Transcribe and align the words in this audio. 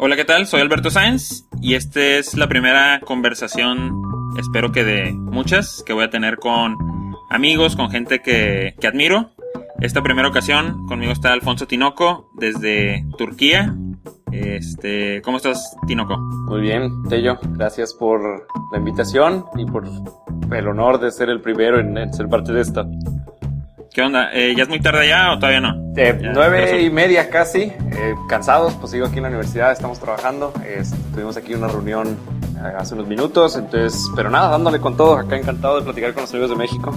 Hola, 0.00 0.14
¿qué 0.14 0.24
tal? 0.24 0.46
Soy 0.46 0.60
Alberto 0.60 0.90
Sáenz 0.90 1.48
y 1.60 1.74
esta 1.74 2.00
es 2.00 2.36
la 2.36 2.48
primera 2.48 3.00
conversación, 3.00 4.00
espero 4.38 4.70
que 4.70 4.84
de 4.84 5.10
muchas, 5.12 5.82
que 5.84 5.92
voy 5.92 6.04
a 6.04 6.08
tener 6.08 6.36
con 6.36 6.76
amigos, 7.30 7.74
con 7.74 7.90
gente 7.90 8.22
que, 8.22 8.76
que 8.80 8.86
admiro. 8.86 9.30
Esta 9.80 10.00
primera 10.00 10.28
ocasión 10.28 10.86
conmigo 10.86 11.10
está 11.10 11.32
Alfonso 11.32 11.66
Tinoco 11.66 12.30
desde 12.34 13.04
Turquía. 13.18 13.74
Este, 14.30 15.20
¿cómo 15.22 15.38
estás, 15.38 15.76
Tinoco? 15.88 16.16
Muy 16.16 16.60
bien, 16.60 17.02
Tello. 17.08 17.36
Gracias 17.56 17.92
por 17.92 18.46
la 18.70 18.78
invitación 18.78 19.46
y 19.56 19.64
por 19.64 19.84
el 19.84 20.68
honor 20.68 21.00
de 21.00 21.10
ser 21.10 21.28
el 21.28 21.40
primero 21.40 21.80
en, 21.80 21.98
en 21.98 22.14
ser 22.14 22.28
parte 22.28 22.52
de 22.52 22.60
esto. 22.60 22.86
¿Qué 23.98 24.02
onda? 24.04 24.30
Eh, 24.32 24.54
¿Ya 24.56 24.62
es 24.62 24.68
muy 24.68 24.78
tarde 24.78 25.08
ya 25.08 25.32
o 25.32 25.40
todavía 25.40 25.60
no? 25.60 25.70
Eh, 25.96 26.16
Ya, 26.22 26.30
nueve 26.32 26.80
y 26.82 26.88
media 26.88 27.28
casi, 27.30 27.62
eh, 27.62 28.14
cansados, 28.28 28.74
pues 28.74 28.92
sigo 28.92 29.06
aquí 29.06 29.16
en 29.16 29.24
la 29.24 29.28
universidad, 29.28 29.72
estamos 29.72 29.98
trabajando. 29.98 30.52
Tuvimos 31.12 31.36
aquí 31.36 31.52
una 31.54 31.66
reunión 31.66 32.16
eh, 32.58 32.74
hace 32.78 32.94
unos 32.94 33.08
minutos, 33.08 33.56
entonces, 33.56 34.00
pero 34.14 34.30
nada, 34.30 34.50
dándole 34.50 34.78
con 34.78 34.96
todo. 34.96 35.16
Acá 35.16 35.36
encantado 35.36 35.78
de 35.78 35.82
platicar 35.82 36.14
con 36.14 36.20
los 36.22 36.30
amigos 36.30 36.48
de 36.50 36.54
México. 36.54 36.96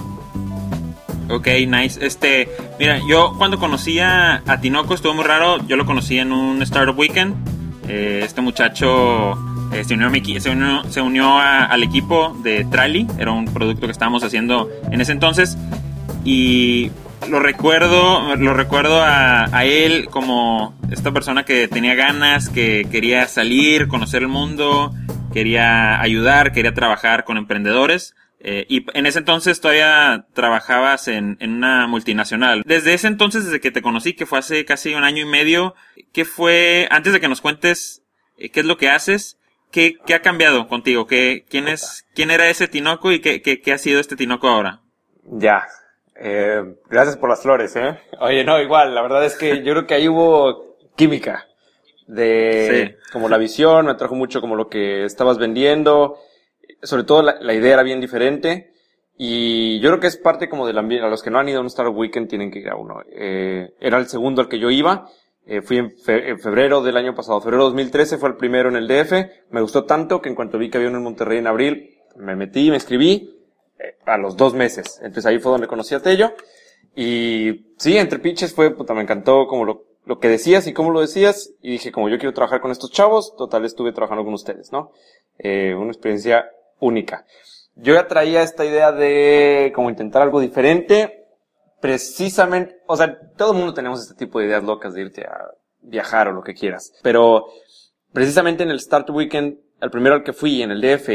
Ok, 1.28 1.48
nice. 1.66 2.06
Este, 2.06 2.48
mira, 2.78 3.00
yo 3.08 3.34
cuando 3.36 3.58
conocí 3.58 3.98
a, 3.98 4.40
Tinoco 4.60 4.94
estuvo 4.94 5.12
muy 5.12 5.24
raro. 5.24 5.58
Yo 5.66 5.74
lo 5.74 5.84
conocí 5.84 6.20
en 6.20 6.30
un 6.30 6.62
Startup 6.62 6.96
Weekend. 6.96 7.34
Eh, 7.88 8.20
este 8.22 8.42
muchacho 8.42 9.32
eh, 9.72 9.82
se 9.82 9.94
unió, 9.94 10.06
a 10.06 10.10
mi 10.10 10.22
se 10.40 10.50
unió, 10.50 10.84
se 10.88 11.00
unió 11.00 11.36
a- 11.36 11.64
al 11.64 11.82
equipo 11.82 12.36
de 12.44 12.64
Trally. 12.66 13.08
Era 13.18 13.32
un 13.32 13.46
producto 13.46 13.86
que 13.86 13.92
estábamos 13.92 14.22
haciendo 14.22 14.70
en 14.92 15.00
ese 15.00 15.10
entonces. 15.10 15.58
Y 16.24 16.90
lo 17.28 17.40
recuerdo, 17.40 18.36
lo 18.36 18.54
recuerdo 18.54 19.02
a, 19.02 19.44
a 19.56 19.64
él 19.64 20.08
como 20.10 20.78
esta 20.90 21.12
persona 21.12 21.44
que 21.44 21.68
tenía 21.68 21.94
ganas, 21.94 22.48
que 22.48 22.86
quería 22.90 23.26
salir, 23.28 23.88
conocer 23.88 24.22
el 24.22 24.28
mundo, 24.28 24.92
quería 25.32 26.00
ayudar, 26.00 26.52
quería 26.52 26.74
trabajar 26.74 27.24
con 27.24 27.36
emprendedores. 27.36 28.14
Eh, 28.44 28.66
y 28.68 28.84
en 28.94 29.06
ese 29.06 29.20
entonces 29.20 29.60
todavía 29.60 30.26
trabajabas 30.34 31.06
en, 31.06 31.36
en 31.40 31.52
una 31.52 31.86
multinacional. 31.86 32.62
Desde 32.66 32.92
ese 32.92 33.06
entonces, 33.06 33.44
desde 33.44 33.60
que 33.60 33.70
te 33.70 33.82
conocí, 33.82 34.14
que 34.14 34.26
fue 34.26 34.40
hace 34.40 34.64
casi 34.64 34.94
un 34.94 35.04
año 35.04 35.22
y 35.22 35.28
medio, 35.28 35.74
¿qué 36.12 36.24
fue, 36.24 36.88
antes 36.90 37.12
de 37.12 37.20
que 37.20 37.28
nos 37.28 37.40
cuentes 37.40 38.02
eh, 38.36 38.50
qué 38.50 38.60
es 38.60 38.66
lo 38.66 38.78
que 38.78 38.90
haces, 38.90 39.38
qué, 39.70 39.94
qué 40.06 40.14
ha 40.14 40.22
cambiado 40.22 40.66
contigo? 40.66 41.06
¿Qué, 41.06 41.44
quién, 41.48 41.68
es, 41.68 42.04
¿Quién 42.16 42.32
era 42.32 42.48
ese 42.48 42.66
Tinoco 42.66 43.12
y 43.12 43.20
qué, 43.20 43.42
qué, 43.42 43.60
qué 43.60 43.72
ha 43.72 43.78
sido 43.78 44.00
este 44.00 44.16
Tinoco 44.16 44.48
ahora? 44.48 44.80
Ya. 45.24 45.62
Eh, 46.24 46.62
gracias 46.88 47.16
por 47.16 47.28
las 47.28 47.42
flores, 47.42 47.74
¿eh? 47.74 47.98
Oye, 48.20 48.44
no, 48.44 48.60
igual, 48.60 48.94
la 48.94 49.02
verdad 49.02 49.24
es 49.24 49.36
que 49.36 49.62
yo 49.64 49.72
creo 49.72 49.86
que 49.86 49.94
ahí 49.94 50.08
hubo 50.08 50.76
química. 50.96 51.46
De 52.06 52.96
Sí. 53.06 53.10
como 53.12 53.28
la 53.28 53.38
visión, 53.38 53.86
me 53.86 53.92
atrajo 53.92 54.14
mucho 54.14 54.40
como 54.40 54.54
lo 54.56 54.68
que 54.68 55.04
estabas 55.04 55.38
vendiendo. 55.38 56.18
Sobre 56.82 57.04
todo 57.04 57.22
la, 57.22 57.36
la 57.40 57.54
idea 57.54 57.74
era 57.74 57.82
bien 57.82 58.00
diferente. 58.00 58.72
Y 59.16 59.80
yo 59.80 59.88
creo 59.90 60.00
que 60.00 60.06
es 60.08 60.16
parte 60.16 60.48
como 60.48 60.66
del 60.66 60.78
ambiente. 60.78 61.06
A 61.06 61.10
los 61.10 61.22
que 61.22 61.30
no 61.30 61.38
han 61.38 61.48
ido 61.48 61.58
a 61.58 61.60
un 61.62 61.68
Startup 61.68 61.96
Weekend 61.96 62.28
tienen 62.28 62.50
que 62.50 62.58
ir 62.60 62.68
a 62.68 62.76
uno. 62.76 63.02
Eh, 63.10 63.70
era 63.80 63.98
el 63.98 64.06
segundo 64.06 64.42
al 64.42 64.48
que 64.48 64.58
yo 64.58 64.70
iba. 64.70 65.08
Eh, 65.46 65.60
fui 65.62 65.78
en, 65.78 65.90
fe- 65.90 66.28
en 66.30 66.38
febrero 66.38 66.82
del 66.82 66.96
año 66.96 67.14
pasado. 67.14 67.40
Febrero 67.40 67.64
2013 67.64 68.18
fue 68.18 68.28
el 68.30 68.36
primero 68.36 68.68
en 68.68 68.76
el 68.76 68.86
DF. 68.88 69.12
Me 69.50 69.60
gustó 69.60 69.84
tanto 69.84 70.20
que 70.20 70.28
en 70.28 70.34
cuanto 70.34 70.58
vi 70.58 70.70
que 70.70 70.78
había 70.78 70.88
uno 70.90 70.98
en 70.98 71.04
Monterrey 71.04 71.38
en 71.38 71.46
abril, 71.46 71.90
me 72.16 72.36
metí, 72.36 72.68
me 72.70 72.76
inscribí 72.76 73.30
eh, 73.30 73.41
a 74.04 74.16
los 74.18 74.36
dos 74.36 74.54
meses. 74.54 74.98
Entonces 74.98 75.26
ahí 75.26 75.38
fue 75.38 75.52
donde 75.52 75.68
conocí 75.68 75.94
a 75.94 76.00
Tello. 76.00 76.32
Y 76.94 77.66
sí, 77.78 77.96
entre 77.96 78.18
pitches 78.18 78.54
fue, 78.54 78.74
puta, 78.74 78.94
me 78.94 79.02
encantó 79.02 79.46
como 79.46 79.64
lo, 79.64 79.84
lo 80.04 80.18
que 80.18 80.28
decías 80.28 80.66
y 80.66 80.72
cómo 80.72 80.90
lo 80.90 81.00
decías. 81.00 81.52
Y 81.60 81.72
dije, 81.72 81.92
como 81.92 82.08
yo 82.08 82.18
quiero 82.18 82.34
trabajar 82.34 82.60
con 82.60 82.70
estos 82.70 82.90
chavos, 82.90 83.34
total 83.36 83.64
estuve 83.64 83.92
trabajando 83.92 84.24
con 84.24 84.34
ustedes, 84.34 84.72
¿no? 84.72 84.92
Eh, 85.38 85.74
una 85.74 85.90
experiencia 85.90 86.50
única. 86.80 87.24
Yo 87.74 87.94
ya 87.94 88.06
traía 88.06 88.42
esta 88.42 88.64
idea 88.64 88.92
de 88.92 89.72
como 89.74 89.88
intentar 89.88 90.22
algo 90.22 90.40
diferente, 90.40 91.26
precisamente, 91.80 92.76
o 92.86 92.96
sea, 92.96 93.18
todo 93.36 93.52
el 93.52 93.58
mundo 93.58 93.72
tenemos 93.72 94.00
este 94.00 94.14
tipo 94.14 94.38
de 94.38 94.46
ideas 94.46 94.62
locas 94.62 94.92
de 94.94 95.02
irte 95.02 95.24
a 95.24 95.48
viajar 95.80 96.28
o 96.28 96.32
lo 96.32 96.42
que 96.42 96.54
quieras, 96.54 96.92
pero 97.02 97.46
precisamente 98.12 98.62
en 98.62 98.70
el 98.70 98.78
Start 98.78 99.08
Weekend, 99.10 99.58
el 99.80 99.90
primero 99.90 100.16
al 100.16 100.22
que 100.22 100.32
fui 100.32 100.62
en 100.62 100.70
el 100.70 100.80
DF, 100.80 101.08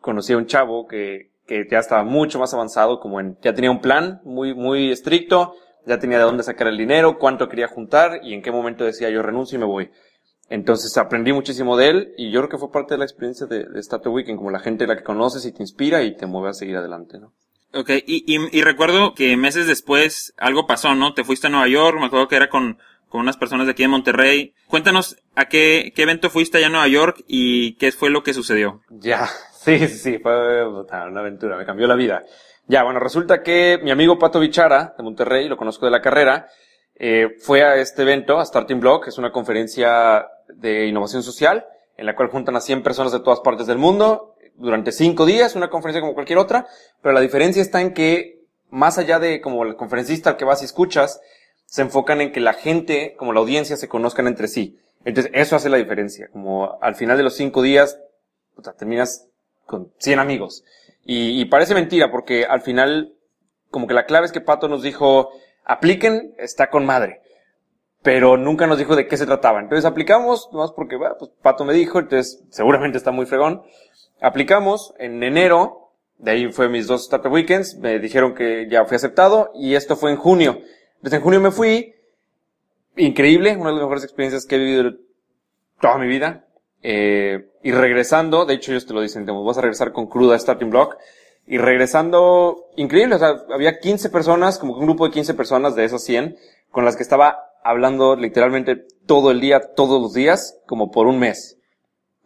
conocí 0.00 0.32
a 0.32 0.36
un 0.36 0.46
chavo 0.46 0.86
que, 0.86 1.30
que 1.46 1.66
ya 1.70 1.78
estaba 1.78 2.04
mucho 2.04 2.38
más 2.38 2.54
avanzado, 2.54 3.00
como 3.00 3.20
en, 3.20 3.36
ya 3.42 3.54
tenía 3.54 3.70
un 3.70 3.80
plan 3.80 4.20
muy, 4.24 4.54
muy 4.54 4.90
estricto, 4.90 5.54
ya 5.86 5.98
tenía 5.98 6.18
de 6.18 6.24
dónde 6.24 6.42
sacar 6.42 6.68
el 6.68 6.78
dinero, 6.78 7.18
cuánto 7.18 7.48
quería 7.48 7.68
juntar 7.68 8.20
y 8.22 8.34
en 8.34 8.42
qué 8.42 8.50
momento 8.50 8.84
decía 8.84 9.10
yo 9.10 9.22
renuncio 9.22 9.56
y 9.56 9.60
me 9.60 9.66
voy. 9.66 9.90
Entonces 10.48 10.96
aprendí 10.98 11.32
muchísimo 11.32 11.76
de 11.76 11.88
él 11.88 12.14
y 12.16 12.30
yo 12.30 12.40
creo 12.40 12.50
que 12.50 12.58
fue 12.58 12.70
parte 12.70 12.94
de 12.94 12.98
la 12.98 13.04
experiencia 13.04 13.46
de, 13.46 13.64
de 13.64 13.80
Startup 13.80 14.12
Weekend, 14.12 14.38
como 14.38 14.50
la 14.50 14.60
gente 14.60 14.84
a 14.84 14.86
la 14.86 14.96
que 14.96 15.02
conoces 15.02 15.44
y 15.46 15.52
te 15.52 15.62
inspira 15.62 16.02
y 16.02 16.16
te 16.16 16.26
mueve 16.26 16.50
a 16.50 16.54
seguir 16.54 16.76
adelante, 16.76 17.18
¿no? 17.18 17.32
Ok, 17.72 17.90
y, 18.06 18.24
y, 18.26 18.58
y 18.58 18.62
recuerdo 18.62 19.14
que 19.14 19.36
meses 19.36 19.66
después 19.66 20.32
algo 20.36 20.66
pasó, 20.66 20.94
¿no? 20.94 21.12
Te 21.12 21.24
fuiste 21.24 21.48
a 21.48 21.50
Nueva 21.50 21.66
York, 21.66 21.98
me 21.98 22.06
acuerdo 22.06 22.28
que 22.28 22.36
era 22.36 22.48
con, 22.48 22.78
con 23.08 23.20
unas 23.20 23.36
personas 23.36 23.66
de 23.66 23.72
aquí 23.72 23.82
de 23.82 23.88
Monterrey. 23.88 24.54
Cuéntanos 24.68 25.16
a 25.34 25.46
qué, 25.46 25.92
qué 25.94 26.02
evento 26.02 26.30
fuiste 26.30 26.58
allá 26.58 26.66
en 26.66 26.72
Nueva 26.72 26.88
York 26.88 27.24
y 27.26 27.74
qué 27.76 27.90
fue 27.90 28.10
lo 28.10 28.22
que 28.22 28.34
sucedió. 28.34 28.80
Ya, 28.90 29.28
sí, 29.64 29.88
sí, 29.88 30.18
fue 30.18 30.66
una 30.68 31.20
aventura, 31.20 31.56
me 31.56 31.64
cambió 31.64 31.86
la 31.86 31.94
vida. 31.94 32.24
Ya, 32.66 32.82
bueno, 32.82 33.00
resulta 33.00 33.42
que 33.42 33.78
mi 33.82 33.90
amigo 33.90 34.18
Pato 34.18 34.40
Bichara, 34.40 34.94
de 34.96 35.02
Monterrey, 35.02 35.48
lo 35.48 35.56
conozco 35.56 35.84
de 35.84 35.92
la 35.92 36.00
carrera, 36.00 36.48
eh, 36.94 37.36
fue 37.40 37.62
a 37.62 37.76
este 37.76 38.02
evento, 38.02 38.38
a 38.38 38.44
Starting 38.44 38.80
Block, 38.80 39.04
que 39.04 39.10
es 39.10 39.18
una 39.18 39.32
conferencia 39.32 40.26
de 40.48 40.86
innovación 40.86 41.22
social, 41.22 41.66
en 41.96 42.06
la 42.06 42.16
cual 42.16 42.28
juntan 42.28 42.56
a 42.56 42.60
100 42.60 42.82
personas 42.82 43.12
de 43.12 43.20
todas 43.20 43.40
partes 43.40 43.66
del 43.66 43.78
mundo, 43.78 44.34
durante 44.56 44.92
cinco 44.92 45.26
días, 45.26 45.56
una 45.56 45.68
conferencia 45.68 46.00
como 46.00 46.14
cualquier 46.14 46.38
otra, 46.38 46.66
pero 47.02 47.12
la 47.12 47.20
diferencia 47.20 47.60
está 47.60 47.80
en 47.80 47.92
que, 47.92 48.44
más 48.70 48.98
allá 48.98 49.18
de 49.18 49.40
como 49.40 49.64
el 49.64 49.76
conferencista 49.76 50.30
al 50.30 50.36
que 50.36 50.44
vas 50.44 50.62
y 50.62 50.64
escuchas, 50.64 51.20
se 51.66 51.82
enfocan 51.82 52.20
en 52.20 52.32
que 52.32 52.40
la 52.40 52.52
gente, 52.52 53.14
como 53.16 53.32
la 53.32 53.40
audiencia, 53.40 53.76
se 53.76 53.88
conozcan 53.88 54.26
entre 54.26 54.48
sí. 54.48 54.78
Entonces, 55.04 55.32
eso 55.34 55.56
hace 55.56 55.68
la 55.68 55.76
diferencia. 55.76 56.28
Como 56.32 56.78
al 56.80 56.94
final 56.94 57.16
de 57.16 57.24
los 57.24 57.34
cinco 57.34 57.62
días, 57.62 57.98
puta, 58.54 58.72
terminas 58.72 59.28
con 59.66 59.92
100 59.98 60.18
amigos. 60.18 60.64
Y, 61.06 61.44
parece 61.46 61.74
mentira, 61.74 62.10
porque 62.10 62.46
al 62.46 62.62
final, 62.62 63.12
como 63.70 63.86
que 63.86 63.94
la 63.94 64.06
clave 64.06 64.26
es 64.26 64.32
que 64.32 64.40
Pato 64.40 64.68
nos 64.68 64.82
dijo, 64.82 65.30
apliquen, 65.64 66.34
está 66.38 66.70
con 66.70 66.86
madre. 66.86 67.20
Pero 68.02 68.36
nunca 68.36 68.66
nos 68.66 68.78
dijo 68.78 68.96
de 68.96 69.06
qué 69.06 69.16
se 69.16 69.26
trataba. 69.26 69.60
Entonces 69.60 69.84
aplicamos, 69.84 70.48
nomás 70.52 70.72
porque, 70.72 70.96
bueno, 70.96 71.16
pues 71.18 71.30
Pato 71.42 71.64
me 71.64 71.74
dijo, 71.74 71.98
entonces 71.98 72.42
seguramente 72.50 72.96
está 72.96 73.10
muy 73.10 73.26
fregón. 73.26 73.62
Aplicamos 74.20 74.94
en 74.98 75.22
enero, 75.22 75.90
de 76.18 76.30
ahí 76.30 76.52
fue 76.52 76.68
mis 76.70 76.86
dos 76.86 77.02
Startup 77.02 77.32
Weekends, 77.32 77.76
me 77.76 77.98
dijeron 77.98 78.34
que 78.34 78.66
ya 78.70 78.86
fui 78.86 78.96
aceptado, 78.96 79.50
y 79.54 79.74
esto 79.74 79.96
fue 79.96 80.10
en 80.10 80.16
junio. 80.16 80.60
Entonces 80.96 81.18
en 81.18 81.22
junio 81.22 81.40
me 81.40 81.50
fui, 81.50 81.94
increíble, 82.96 83.56
una 83.56 83.70
de 83.70 83.76
las 83.76 83.82
mejores 83.82 84.04
experiencias 84.04 84.46
que 84.46 84.56
he 84.56 84.58
vivido 84.58 84.92
toda 85.80 85.98
mi 85.98 86.06
vida. 86.06 86.46
Eh, 86.86 87.48
y 87.62 87.72
regresando, 87.72 88.44
de 88.44 88.54
hecho 88.54 88.70
ellos 88.70 88.84
te 88.84 88.92
lo 88.92 89.00
dicen, 89.00 89.24
te 89.24 89.32
vas 89.32 89.56
a 89.56 89.62
regresar 89.62 89.92
con 89.92 90.06
cruda 90.06 90.38
Starting 90.38 90.68
Block. 90.68 90.98
Y 91.46 91.58
regresando, 91.58 92.66
increíble, 92.76 93.16
o 93.16 93.18
sea, 93.18 93.42
había 93.52 93.78
15 93.78 94.10
personas, 94.10 94.58
como 94.58 94.74
un 94.74 94.84
grupo 94.84 95.06
de 95.06 95.12
15 95.12 95.34
personas 95.34 95.74
de 95.74 95.84
esas 95.84 96.04
100, 96.04 96.36
con 96.70 96.84
las 96.84 96.96
que 96.96 97.02
estaba 97.02 97.38
hablando 97.64 98.16
literalmente 98.16 98.76
todo 99.06 99.30
el 99.30 99.40
día, 99.40 99.60
todos 99.74 100.00
los 100.00 100.12
días, 100.12 100.60
como 100.66 100.90
por 100.90 101.06
un 101.06 101.18
mes. 101.18 101.58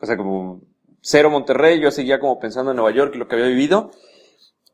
O 0.01 0.07
sea, 0.07 0.17
como 0.17 0.61
cero 1.01 1.31
Monterrey, 1.31 1.81
yo 1.81 1.91
seguía 1.93 2.19
como 2.19 2.41
pensando 2.41 2.73
en 2.73 2.77
Nueva 2.77 2.93
York 2.93 3.13
y 3.15 3.19
lo 3.19 3.29
que 3.29 3.37
había 3.37 3.47
vivido. 3.47 3.93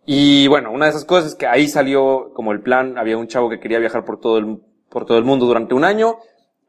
Y 0.06 0.48
bueno, 0.48 0.72
una 0.72 0.86
de 0.86 0.90
esas 0.90 1.04
cosas 1.04 1.32
es 1.32 1.34
que 1.34 1.46
ahí 1.46 1.68
salió 1.68 2.32
como 2.34 2.52
el 2.52 2.60
plan, 2.60 2.96
había 2.96 3.18
un 3.18 3.28
chavo 3.28 3.50
que 3.50 3.60
quería 3.60 3.78
viajar 3.78 4.04
por 4.04 4.18
todo 4.20 4.38
el, 4.38 4.58
por 4.88 5.04
todo 5.04 5.18
el 5.18 5.24
mundo 5.24 5.46
durante 5.46 5.74
un 5.74 5.84
año, 5.84 6.18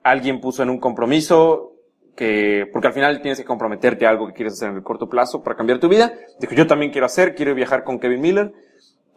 alguien 0.04 0.40
puso 0.40 0.64
en 0.64 0.70
un 0.70 0.80
compromiso 0.80 1.75
que, 2.16 2.66
porque 2.72 2.88
al 2.88 2.94
final 2.94 3.22
tienes 3.22 3.40
que 3.40 3.46
comprometerte 3.46 4.06
a 4.06 4.10
algo 4.10 4.28
que 4.28 4.34
quieres 4.34 4.54
hacer 4.54 4.70
en 4.70 4.76
el 4.78 4.84
corto 4.84 5.10
plazo 5.10 5.44
para 5.44 5.56
cambiar 5.56 5.80
tu 5.80 5.90
vida. 5.90 6.14
Dijo, 6.40 6.56
yo 6.56 6.68
también 6.68 6.92
quiero 6.92 7.06
hacer, 7.06 7.36
quiero 7.36 7.54
viajar 7.54 7.84
con 7.84 8.00
Kevin 8.00 8.22
Miller. 8.22 8.54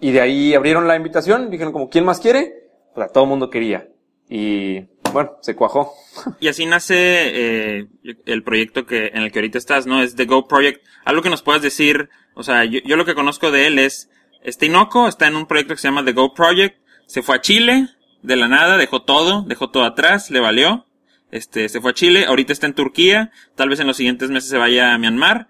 Y 0.00 0.12
de 0.12 0.20
ahí 0.20 0.54
abrieron 0.54 0.86
la 0.86 0.96
invitación, 0.96 1.50
dijeron 1.50 1.72
como, 1.72 1.88
¿quién 1.88 2.04
más 2.04 2.20
quiere? 2.20 2.70
Pues 2.94 3.08
a 3.08 3.12
todo 3.12 3.26
mundo 3.26 3.50
quería. 3.50 3.88
Y 4.28 4.80
bueno, 5.12 5.36
se 5.40 5.56
cuajó. 5.56 5.94
Y 6.40 6.48
así 6.48 6.66
nace 6.66 6.94
eh, 6.96 7.86
el 8.26 8.42
proyecto 8.42 8.86
que 8.86 9.08
en 9.08 9.22
el 9.22 9.32
que 9.32 9.38
ahorita 9.38 9.58
estás, 9.58 9.86
¿no? 9.86 10.02
Es 10.02 10.14
The 10.14 10.26
Go 10.26 10.46
Project. 10.46 10.84
Algo 11.04 11.22
que 11.22 11.30
nos 11.30 11.42
puedas 11.42 11.62
decir, 11.62 12.10
o 12.34 12.42
sea, 12.42 12.64
yo, 12.64 12.80
yo 12.84 12.96
lo 12.96 13.04
que 13.04 13.14
conozco 13.14 13.50
de 13.50 13.66
él 13.66 13.78
es, 13.78 14.10
este 14.42 14.66
Inoco 14.66 15.08
está 15.08 15.26
en 15.26 15.36
un 15.36 15.46
proyecto 15.46 15.74
que 15.74 15.80
se 15.80 15.88
llama 15.88 16.04
The 16.04 16.12
Go 16.12 16.34
Project, 16.34 16.78
se 17.06 17.22
fue 17.22 17.36
a 17.36 17.40
Chile, 17.40 17.88
de 18.22 18.36
la 18.36 18.48
nada, 18.48 18.76
dejó 18.76 19.02
todo, 19.02 19.42
dejó 19.46 19.70
todo 19.70 19.84
atrás, 19.84 20.30
le 20.30 20.40
valió, 20.40 20.86
este, 21.30 21.68
se 21.68 21.80
fue 21.80 21.90
a 21.90 21.94
Chile, 21.94 22.24
ahorita 22.26 22.52
está 22.52 22.66
en 22.66 22.74
Turquía, 22.74 23.32
tal 23.54 23.68
vez 23.68 23.80
en 23.80 23.86
los 23.86 23.96
siguientes 23.96 24.30
meses 24.30 24.50
se 24.50 24.58
vaya 24.58 24.94
a 24.94 24.98
Myanmar. 24.98 25.48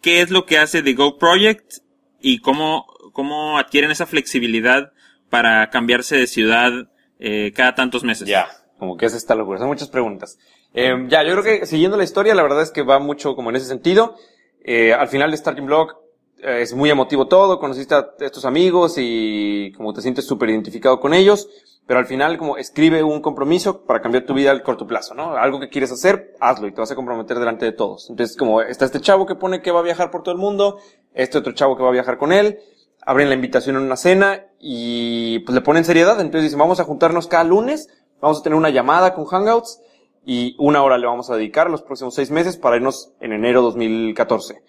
¿Qué 0.00 0.20
es 0.20 0.30
lo 0.30 0.46
que 0.46 0.58
hace 0.58 0.82
The 0.82 0.94
Go 0.94 1.18
Project 1.18 1.78
y 2.20 2.40
cómo, 2.40 2.86
cómo 3.12 3.58
adquieren 3.58 3.90
esa 3.90 4.06
flexibilidad 4.06 4.92
para 5.30 5.70
cambiarse 5.70 6.16
de 6.16 6.26
ciudad 6.26 6.72
eh, 7.18 7.52
cada 7.54 7.74
tantos 7.74 8.04
meses? 8.04 8.28
Ya, 8.28 8.48
como 8.78 8.96
que 8.96 9.06
es 9.06 9.14
esta 9.14 9.34
locura. 9.34 9.58
Son 9.58 9.68
muchas 9.68 9.88
preguntas. 9.88 10.38
Eh, 10.74 10.94
ya, 11.08 11.24
yo 11.24 11.32
creo 11.32 11.42
que 11.42 11.66
siguiendo 11.66 11.96
la 11.96 12.04
historia, 12.04 12.34
la 12.34 12.42
verdad 12.42 12.62
es 12.62 12.70
que 12.70 12.82
va 12.82 12.98
mucho 12.98 13.34
como 13.34 13.50
en 13.50 13.56
ese 13.56 13.66
sentido. 13.66 14.16
Eh, 14.62 14.92
al 14.92 15.08
final 15.08 15.30
de 15.30 15.36
Starting 15.36 15.64
eh, 15.64 15.94
es 16.42 16.74
muy 16.74 16.90
emotivo 16.90 17.26
todo, 17.28 17.58
conociste 17.58 17.94
a 17.94 18.08
estos 18.20 18.44
amigos 18.44 18.94
y 18.98 19.72
como 19.76 19.92
te 19.92 20.02
sientes 20.02 20.26
súper 20.26 20.50
identificado 20.50 21.00
con 21.00 21.14
ellos, 21.14 21.48
pero 21.86 21.98
al 21.98 22.06
final 22.06 22.36
como 22.36 22.56
escribe 22.56 23.02
un 23.02 23.20
compromiso 23.20 23.84
para 23.84 24.02
cambiar 24.02 24.24
tu 24.24 24.34
vida 24.34 24.50
al 24.50 24.62
corto 24.62 24.86
plazo, 24.86 25.14
¿no? 25.14 25.36
Algo 25.36 25.60
que 25.60 25.68
quieres 25.68 25.92
hacer, 25.92 26.34
hazlo 26.40 26.66
y 26.66 26.72
te 26.72 26.80
vas 26.80 26.90
a 26.90 26.94
comprometer 26.94 27.38
delante 27.38 27.64
de 27.64 27.72
todos. 27.72 28.10
Entonces 28.10 28.36
como 28.36 28.60
está 28.60 28.84
este 28.84 29.00
chavo 29.00 29.26
que 29.26 29.34
pone 29.34 29.62
que 29.62 29.70
va 29.70 29.80
a 29.80 29.84
viajar 29.84 30.10
por 30.10 30.22
todo 30.22 30.34
el 30.34 30.40
mundo, 30.40 30.78
este 31.14 31.38
otro 31.38 31.52
chavo 31.52 31.76
que 31.76 31.82
va 31.82 31.88
a 31.88 31.92
viajar 31.92 32.18
con 32.18 32.32
él, 32.32 32.58
abren 33.00 33.28
la 33.28 33.34
invitación 33.34 33.76
en 33.76 33.82
una 33.82 33.96
cena 33.96 34.46
y 34.58 35.38
pues 35.40 35.54
le 35.54 35.60
ponen 35.62 35.84
seriedad, 35.84 36.20
entonces 36.20 36.42
dicen 36.42 36.58
vamos 36.58 36.80
a 36.80 36.84
juntarnos 36.84 37.28
cada 37.28 37.44
lunes, 37.44 37.88
vamos 38.20 38.40
a 38.40 38.42
tener 38.42 38.58
una 38.58 38.70
llamada 38.70 39.14
con 39.14 39.24
Hangouts 39.24 39.80
y 40.24 40.56
una 40.58 40.82
hora 40.82 40.98
le 40.98 41.06
vamos 41.06 41.30
a 41.30 41.36
dedicar 41.36 41.70
los 41.70 41.82
próximos 41.82 42.14
seis 42.14 42.30
meses 42.30 42.56
para 42.56 42.76
irnos 42.76 43.12
en 43.20 43.32
enero 43.32 43.62
2014. 43.62 44.60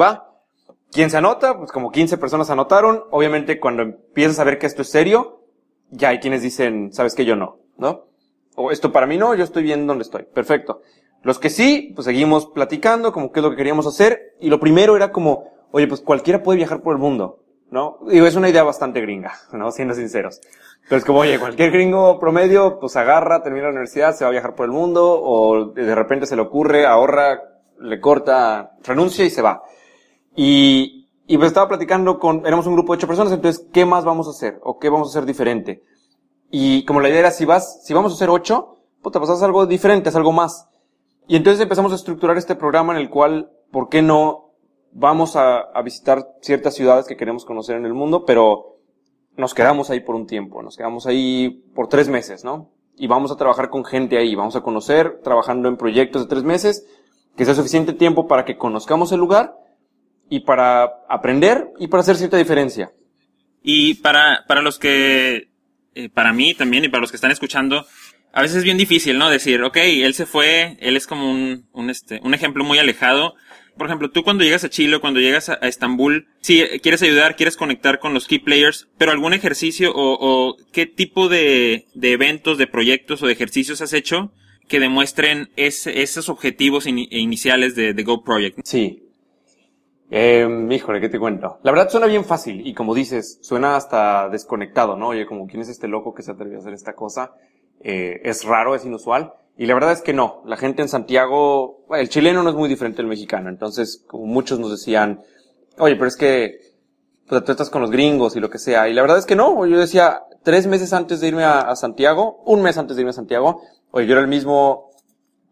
¿Va? 0.00 0.31
¿Quién 0.92 1.08
se 1.08 1.16
anota? 1.16 1.56
Pues 1.56 1.72
como 1.72 1.90
15 1.90 2.18
personas 2.18 2.50
anotaron. 2.50 3.04
Obviamente 3.10 3.58
cuando 3.58 3.82
empiezas 3.82 4.38
a 4.38 4.44
ver 4.44 4.58
que 4.58 4.66
esto 4.66 4.82
es 4.82 4.90
serio, 4.90 5.40
ya 5.90 6.10
hay 6.10 6.20
quienes 6.20 6.42
dicen, 6.42 6.92
sabes 6.92 7.14
que 7.14 7.24
yo 7.24 7.34
no, 7.34 7.60
¿no? 7.78 8.04
O 8.56 8.70
esto 8.70 8.92
para 8.92 9.06
mí 9.06 9.16
no, 9.16 9.34
yo 9.34 9.42
estoy 9.42 9.62
bien 9.62 9.86
donde 9.86 10.02
estoy. 10.02 10.24
Perfecto. 10.24 10.82
Los 11.22 11.38
que 11.38 11.48
sí, 11.48 11.92
pues 11.94 12.04
seguimos 12.04 12.46
platicando, 12.46 13.10
como 13.10 13.32
qué 13.32 13.40
es 13.40 13.44
lo 13.44 13.50
que 13.50 13.56
queríamos 13.56 13.86
hacer. 13.86 14.34
Y 14.38 14.50
lo 14.50 14.60
primero 14.60 14.94
era 14.94 15.12
como, 15.12 15.50
oye, 15.70 15.86
pues 15.86 16.02
cualquiera 16.02 16.42
puede 16.42 16.58
viajar 16.58 16.82
por 16.82 16.94
el 16.94 17.00
mundo, 17.00 17.42
¿no? 17.70 17.98
Digo, 18.06 18.26
es 18.26 18.36
una 18.36 18.50
idea 18.50 18.62
bastante 18.62 19.00
gringa, 19.00 19.32
¿no? 19.52 19.70
Siendo 19.70 19.94
sinceros. 19.94 20.42
Pero 20.90 20.98
es 20.98 21.06
como, 21.06 21.20
oye, 21.20 21.38
cualquier 21.38 21.70
gringo 21.70 22.18
promedio, 22.18 22.78
pues 22.78 22.96
agarra, 22.96 23.42
termina 23.42 23.66
la 23.66 23.70
universidad, 23.70 24.14
se 24.14 24.24
va 24.24 24.28
a 24.28 24.32
viajar 24.32 24.54
por 24.54 24.66
el 24.66 24.72
mundo, 24.72 25.18
o 25.22 25.72
de 25.72 25.94
repente 25.94 26.26
se 26.26 26.36
le 26.36 26.42
ocurre, 26.42 26.84
ahorra, 26.84 27.40
le 27.80 27.98
corta, 27.98 28.72
renuncia 28.82 29.24
y 29.24 29.30
se 29.30 29.40
va. 29.40 29.62
Y, 30.34 31.08
y 31.26 31.36
pues 31.36 31.48
estaba 31.48 31.68
platicando 31.68 32.18
con, 32.18 32.46
éramos 32.46 32.66
un 32.66 32.74
grupo 32.74 32.92
de 32.92 32.98
ocho 32.98 33.06
personas, 33.06 33.32
entonces, 33.32 33.66
¿qué 33.72 33.84
más 33.84 34.04
vamos 34.04 34.26
a 34.26 34.30
hacer? 34.30 34.58
¿O 34.62 34.78
qué 34.78 34.88
vamos 34.88 35.08
a 35.08 35.10
hacer 35.10 35.26
diferente? 35.26 35.82
Y 36.50 36.84
como 36.84 37.00
la 37.00 37.08
idea 37.08 37.20
era, 37.20 37.30
si 37.30 37.44
vas, 37.44 37.84
si 37.84 37.94
vamos 37.94 38.12
a 38.12 38.14
hacer 38.16 38.28
ocho, 38.28 38.76
puta, 39.02 39.18
pues 39.18 39.30
haz 39.30 39.42
algo 39.42 39.66
diferente, 39.66 40.08
haz 40.08 40.16
algo 40.16 40.32
más. 40.32 40.68
Y 41.26 41.36
entonces 41.36 41.62
empezamos 41.62 41.92
a 41.92 41.96
estructurar 41.96 42.36
este 42.36 42.54
programa 42.54 42.92
en 42.92 43.00
el 43.00 43.08
cual, 43.08 43.50
¿por 43.70 43.88
qué 43.88 44.02
no 44.02 44.50
vamos 44.92 45.36
a, 45.36 45.60
a 45.60 45.82
visitar 45.82 46.36
ciertas 46.40 46.74
ciudades 46.74 47.06
que 47.06 47.16
queremos 47.16 47.44
conocer 47.44 47.76
en 47.76 47.86
el 47.86 47.94
mundo, 47.94 48.24
pero 48.26 48.76
nos 49.36 49.54
quedamos 49.54 49.88
ahí 49.88 50.00
por 50.00 50.14
un 50.14 50.26
tiempo, 50.26 50.62
nos 50.62 50.76
quedamos 50.76 51.06
ahí 51.06 51.64
por 51.74 51.88
tres 51.88 52.08
meses, 52.08 52.44
¿no? 52.44 52.70
Y 52.96 53.06
vamos 53.06 53.32
a 53.32 53.36
trabajar 53.36 53.70
con 53.70 53.84
gente 53.84 54.18
ahí, 54.18 54.34
vamos 54.34 54.56
a 54.56 54.60
conocer, 54.60 55.20
trabajando 55.22 55.68
en 55.68 55.78
proyectos 55.78 56.22
de 56.22 56.28
tres 56.28 56.44
meses, 56.44 56.86
que 57.36 57.46
sea 57.46 57.54
suficiente 57.54 57.94
tiempo 57.94 58.26
para 58.26 58.44
que 58.44 58.58
conozcamos 58.58 59.10
el 59.12 59.20
lugar 59.20 59.56
y 60.32 60.40
para 60.40 60.84
aprender 61.10 61.68
y 61.78 61.88
para 61.88 62.00
hacer 62.00 62.16
cierta 62.16 62.38
diferencia. 62.38 62.90
Y 63.62 63.96
para, 63.96 64.46
para 64.48 64.62
los 64.62 64.78
que, 64.78 65.50
eh, 65.94 66.08
para 66.08 66.32
mí 66.32 66.54
también 66.54 66.86
y 66.86 66.88
para 66.88 67.02
los 67.02 67.10
que 67.10 67.18
están 67.18 67.30
escuchando, 67.30 67.84
a 68.32 68.40
veces 68.40 68.56
es 68.56 68.64
bien 68.64 68.78
difícil, 68.78 69.18
¿no? 69.18 69.28
Decir, 69.28 69.62
ok, 69.62 69.76
él 69.76 70.14
se 70.14 70.24
fue, 70.24 70.78
él 70.80 70.96
es 70.96 71.06
como 71.06 71.30
un, 71.30 71.66
un, 71.72 71.90
este, 71.90 72.18
un 72.24 72.32
ejemplo 72.32 72.64
muy 72.64 72.78
alejado. 72.78 73.34
Por 73.76 73.88
ejemplo, 73.88 74.10
tú 74.10 74.22
cuando 74.22 74.42
llegas 74.42 74.64
a 74.64 74.70
Chile, 74.70 75.00
cuando 75.00 75.20
llegas 75.20 75.50
a, 75.50 75.58
a 75.60 75.68
Estambul, 75.68 76.28
sí, 76.40 76.64
quieres 76.82 77.02
ayudar, 77.02 77.36
quieres 77.36 77.58
conectar 77.58 77.98
con 77.98 78.14
los 78.14 78.26
key 78.26 78.38
players, 78.38 78.88
pero 78.96 79.12
algún 79.12 79.34
ejercicio 79.34 79.92
o, 79.94 80.16
o 80.18 80.56
qué 80.72 80.86
tipo 80.86 81.28
de, 81.28 81.84
de 81.92 82.12
eventos, 82.12 82.56
de 82.56 82.66
proyectos 82.66 83.22
o 83.22 83.26
de 83.26 83.34
ejercicios 83.34 83.82
has 83.82 83.92
hecho 83.92 84.32
que 84.66 84.80
demuestren 84.80 85.50
ese, 85.56 86.00
esos 86.00 86.30
objetivos 86.30 86.86
in, 86.86 87.06
iniciales 87.10 87.74
de, 87.74 87.92
de 87.92 88.02
Go 88.02 88.24
Project. 88.24 88.60
Sí. 88.64 89.02
Eh, 90.14 90.46
híjole, 90.70 91.00
¿qué 91.00 91.08
te 91.08 91.18
cuento? 91.18 91.58
La 91.62 91.72
verdad 91.72 91.88
suena 91.88 92.06
bien 92.06 92.26
fácil 92.26 92.66
y 92.66 92.74
como 92.74 92.94
dices, 92.94 93.38
suena 93.40 93.76
hasta 93.76 94.28
desconectado, 94.28 94.94
¿no? 94.94 95.08
Oye, 95.08 95.24
como 95.24 95.46
quién 95.46 95.62
es 95.62 95.70
este 95.70 95.88
loco 95.88 96.12
que 96.12 96.22
se 96.22 96.32
atrevió 96.32 96.58
a 96.58 96.60
hacer 96.60 96.74
esta 96.74 96.92
cosa. 96.92 97.32
Eh, 97.80 98.20
es 98.22 98.44
raro, 98.44 98.74
es 98.74 98.84
inusual. 98.84 99.32
Y 99.56 99.64
la 99.64 99.72
verdad 99.72 99.92
es 99.92 100.02
que 100.02 100.12
no. 100.12 100.42
La 100.44 100.58
gente 100.58 100.82
en 100.82 100.90
Santiago, 100.90 101.86
el 101.96 102.10
chileno 102.10 102.42
no 102.42 102.50
es 102.50 102.56
muy 102.56 102.68
diferente 102.68 102.98
del 102.98 103.06
mexicano. 103.06 103.48
Entonces, 103.48 104.04
como 104.06 104.26
muchos 104.26 104.58
nos 104.58 104.70
decían, 104.70 105.22
oye, 105.78 105.96
pero 105.96 106.08
es 106.08 106.16
que 106.16 106.58
pues, 107.26 107.42
tú 107.44 107.52
estás 107.52 107.70
con 107.70 107.80
los 107.80 107.90
gringos 107.90 108.36
y 108.36 108.40
lo 108.40 108.50
que 108.50 108.58
sea. 108.58 108.90
Y 108.90 108.92
la 108.92 109.00
verdad 109.00 109.16
es 109.16 109.24
que 109.24 109.34
no. 109.34 109.64
Yo 109.64 109.78
decía, 109.78 110.24
tres 110.42 110.66
meses 110.66 110.92
antes 110.92 111.22
de 111.22 111.28
irme 111.28 111.44
a, 111.44 111.62
a 111.62 111.74
Santiago, 111.74 112.42
un 112.44 112.60
mes 112.60 112.76
antes 112.76 112.96
de 112.96 113.00
irme 113.00 113.10
a 113.10 113.14
Santiago, 113.14 113.62
oye, 113.92 114.06
yo 114.06 114.12
era 114.12 114.20
el 114.20 114.28
mismo 114.28 114.90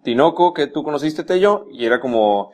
Tinoco 0.03 0.53
que 0.53 0.67
tú 0.67 0.83
conociste, 0.83 1.25
Tello, 1.25 1.67
y 1.71 1.87
era 1.87 1.99
como 1.99 2.51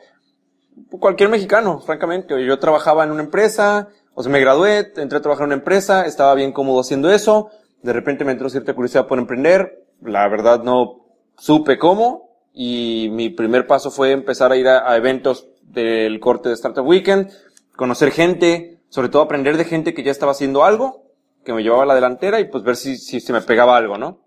cualquier 0.99 1.29
mexicano, 1.29 1.79
francamente. 1.79 2.45
Yo 2.45 2.59
trabajaba 2.59 3.03
en 3.03 3.11
una 3.11 3.23
empresa, 3.23 3.89
o 4.13 4.23
sea, 4.23 4.31
me 4.31 4.39
gradué, 4.39 4.91
entré 4.97 5.17
a 5.17 5.21
trabajar 5.21 5.43
en 5.43 5.49
una 5.49 5.55
empresa, 5.55 6.05
estaba 6.05 6.33
bien 6.35 6.51
cómodo 6.51 6.81
haciendo 6.81 7.11
eso, 7.11 7.49
de 7.81 7.93
repente 7.93 8.25
me 8.25 8.31
entró 8.31 8.49
cierta 8.49 8.73
curiosidad 8.73 9.07
por 9.07 9.19
emprender, 9.19 9.85
la 10.01 10.27
verdad 10.27 10.63
no 10.63 11.05
supe 11.37 11.77
cómo, 11.77 12.27
y 12.53 13.09
mi 13.11 13.29
primer 13.29 13.67
paso 13.67 13.91
fue 13.91 14.11
empezar 14.11 14.51
a 14.51 14.57
ir 14.57 14.67
a, 14.67 14.95
eventos 14.97 15.47
del 15.61 16.19
corte 16.19 16.49
de 16.49 16.55
Startup 16.55 16.85
Weekend, 16.85 17.31
conocer 17.75 18.11
gente, 18.11 18.79
sobre 18.89 19.09
todo 19.09 19.21
aprender 19.21 19.57
de 19.57 19.65
gente 19.65 19.93
que 19.93 20.03
ya 20.03 20.11
estaba 20.11 20.31
haciendo 20.31 20.63
algo, 20.63 21.11
que 21.45 21.53
me 21.53 21.61
llevaba 21.61 21.83
a 21.83 21.85
la 21.85 21.95
delantera 21.95 22.39
y 22.39 22.45
pues 22.45 22.63
ver 22.63 22.75
si, 22.75 22.97
si 22.97 23.19
se 23.19 23.33
me 23.33 23.41
pegaba 23.41 23.77
algo, 23.77 23.97
¿no? 23.97 24.19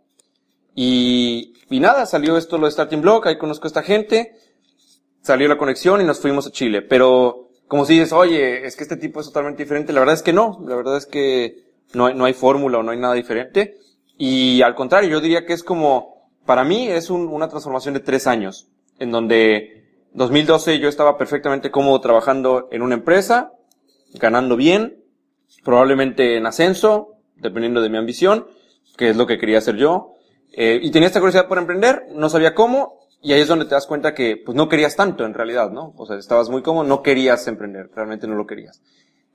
Y, 0.74 1.54
y 1.68 1.80
nada, 1.80 2.06
salió 2.06 2.36
esto 2.36 2.56
lo 2.56 2.66
de 2.66 2.72
Starting 2.72 3.00
Block, 3.02 3.26
ahí 3.26 3.36
conozco 3.36 3.66
a 3.66 3.68
esta 3.68 3.82
gente, 3.82 4.36
salió 5.22 5.48
la 5.48 5.58
conexión 5.58 6.00
y 6.00 6.04
nos 6.04 6.20
fuimos 6.20 6.46
a 6.46 6.50
Chile. 6.50 6.82
Pero, 6.82 7.50
como 7.68 7.84
si 7.84 7.94
dices, 7.94 8.12
oye, 8.12 8.66
es 8.66 8.76
que 8.76 8.84
este 8.84 8.96
tipo 8.96 9.20
es 9.20 9.26
totalmente 9.26 9.62
diferente, 9.62 9.92
la 9.92 10.00
verdad 10.00 10.14
es 10.14 10.22
que 10.22 10.32
no, 10.32 10.62
la 10.66 10.76
verdad 10.76 10.96
es 10.96 11.06
que 11.06 11.64
no 11.94 12.06
hay, 12.06 12.14
no 12.14 12.24
hay 12.24 12.32
fórmula 12.32 12.78
o 12.78 12.82
no 12.82 12.92
hay 12.92 12.98
nada 12.98 13.14
diferente. 13.14 13.78
Y 14.16 14.62
al 14.62 14.74
contrario, 14.74 15.10
yo 15.10 15.20
diría 15.20 15.46
que 15.46 15.52
es 15.52 15.62
como, 15.62 16.30
para 16.44 16.64
mí 16.64 16.88
es 16.88 17.10
un, 17.10 17.28
una 17.28 17.48
transformación 17.48 17.94
de 17.94 18.00
tres 18.00 18.26
años, 18.26 18.68
en 18.98 19.10
donde 19.10 19.80
2012 20.12 20.78
yo 20.78 20.88
estaba 20.88 21.16
perfectamente 21.16 21.70
cómodo 21.70 22.00
trabajando 22.00 22.68
en 22.70 22.82
una 22.82 22.94
empresa, 22.94 23.52
ganando 24.14 24.56
bien, 24.56 25.04
probablemente 25.64 26.36
en 26.36 26.46
ascenso, 26.46 27.16
dependiendo 27.36 27.80
de 27.80 27.88
mi 27.88 27.98
ambición, 27.98 28.46
que 28.96 29.10
es 29.10 29.16
lo 29.16 29.26
que 29.26 29.38
quería 29.38 29.58
hacer 29.58 29.76
yo. 29.76 30.14
Eh, 30.52 30.80
y 30.82 30.90
tenía 30.90 31.06
esta 31.06 31.20
curiosidad 31.20 31.48
por 31.48 31.58
emprender, 31.58 32.06
no 32.12 32.28
sabía 32.28 32.54
cómo, 32.54 32.99
y 33.22 33.32
ahí 33.32 33.40
es 33.40 33.48
donde 33.48 33.64
te 33.64 33.74
das 33.74 33.86
cuenta 33.86 34.14
que 34.14 34.36
pues 34.36 34.56
no 34.56 34.68
querías 34.68 34.96
tanto 34.96 35.24
en 35.24 35.34
realidad, 35.34 35.70
¿no? 35.70 35.92
O 35.96 36.06
sea, 36.06 36.16
estabas 36.16 36.48
muy 36.48 36.62
cómodo, 36.62 36.84
no 36.84 37.02
querías 37.02 37.46
emprender, 37.46 37.90
realmente 37.94 38.26
no 38.26 38.34
lo 38.34 38.46
querías. 38.46 38.82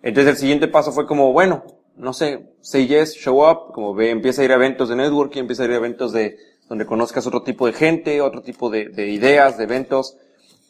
Entonces 0.02 0.34
el 0.34 0.38
siguiente 0.38 0.68
paso 0.68 0.92
fue 0.92 1.06
como, 1.06 1.34
bueno, 1.34 1.64
no 1.96 2.14
sé, 2.14 2.54
say 2.62 2.88
yes, 2.88 3.16
show 3.16 3.50
up, 3.50 3.74
como 3.74 3.94
ve, 3.94 4.10
empieza 4.10 4.42
a 4.42 4.46
ir 4.46 4.52
a 4.52 4.56
eventos 4.56 4.90
de 4.90 4.96
networking, 4.96 5.42
empieza 5.42 5.64
a 5.64 5.66
ir 5.66 5.72
a 5.72 5.76
eventos 5.78 6.12
de 6.12 6.38
donde 6.68 6.86
conozcas 6.86 7.26
otro 7.28 7.44
tipo 7.44 7.68
de 7.68 7.74
gente, 7.74 8.22
otro 8.22 8.42
tipo 8.42 8.70
de, 8.70 8.90
de 8.90 9.10
ideas, 9.10 9.58
de 9.58 9.64
eventos. 9.64 10.18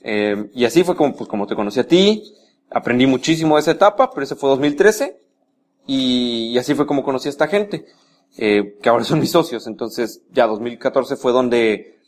Eh, 0.03 0.49
y 0.53 0.65
así 0.65 0.83
fue 0.83 0.95
como, 0.95 1.15
pues, 1.15 1.29
como 1.29 1.47
te 1.47 1.55
conocí 1.55 1.79
a 1.79 1.87
ti, 1.87 2.35
aprendí 2.69 3.07
muchísimo 3.07 3.55
de 3.55 3.61
esa 3.61 3.71
etapa, 3.71 4.11
pero 4.11 4.23
ese 4.23 4.35
fue 4.35 4.49
2013, 4.49 5.19
y, 5.87 6.57
así 6.57 6.73
fue 6.73 6.87
como 6.87 7.03
conocí 7.03 7.27
a 7.27 7.31
esta 7.31 7.47
gente 7.47 7.85
eh, 8.37 8.77
que 8.81 8.89
ahora 8.89 9.03
son 9.03 9.19
mis 9.19 9.31
socios. 9.31 9.67
Entonces, 9.67 10.21
ya 10.31 10.47
2014 10.47 11.15
fue 11.15 11.31
donde, 11.31 11.99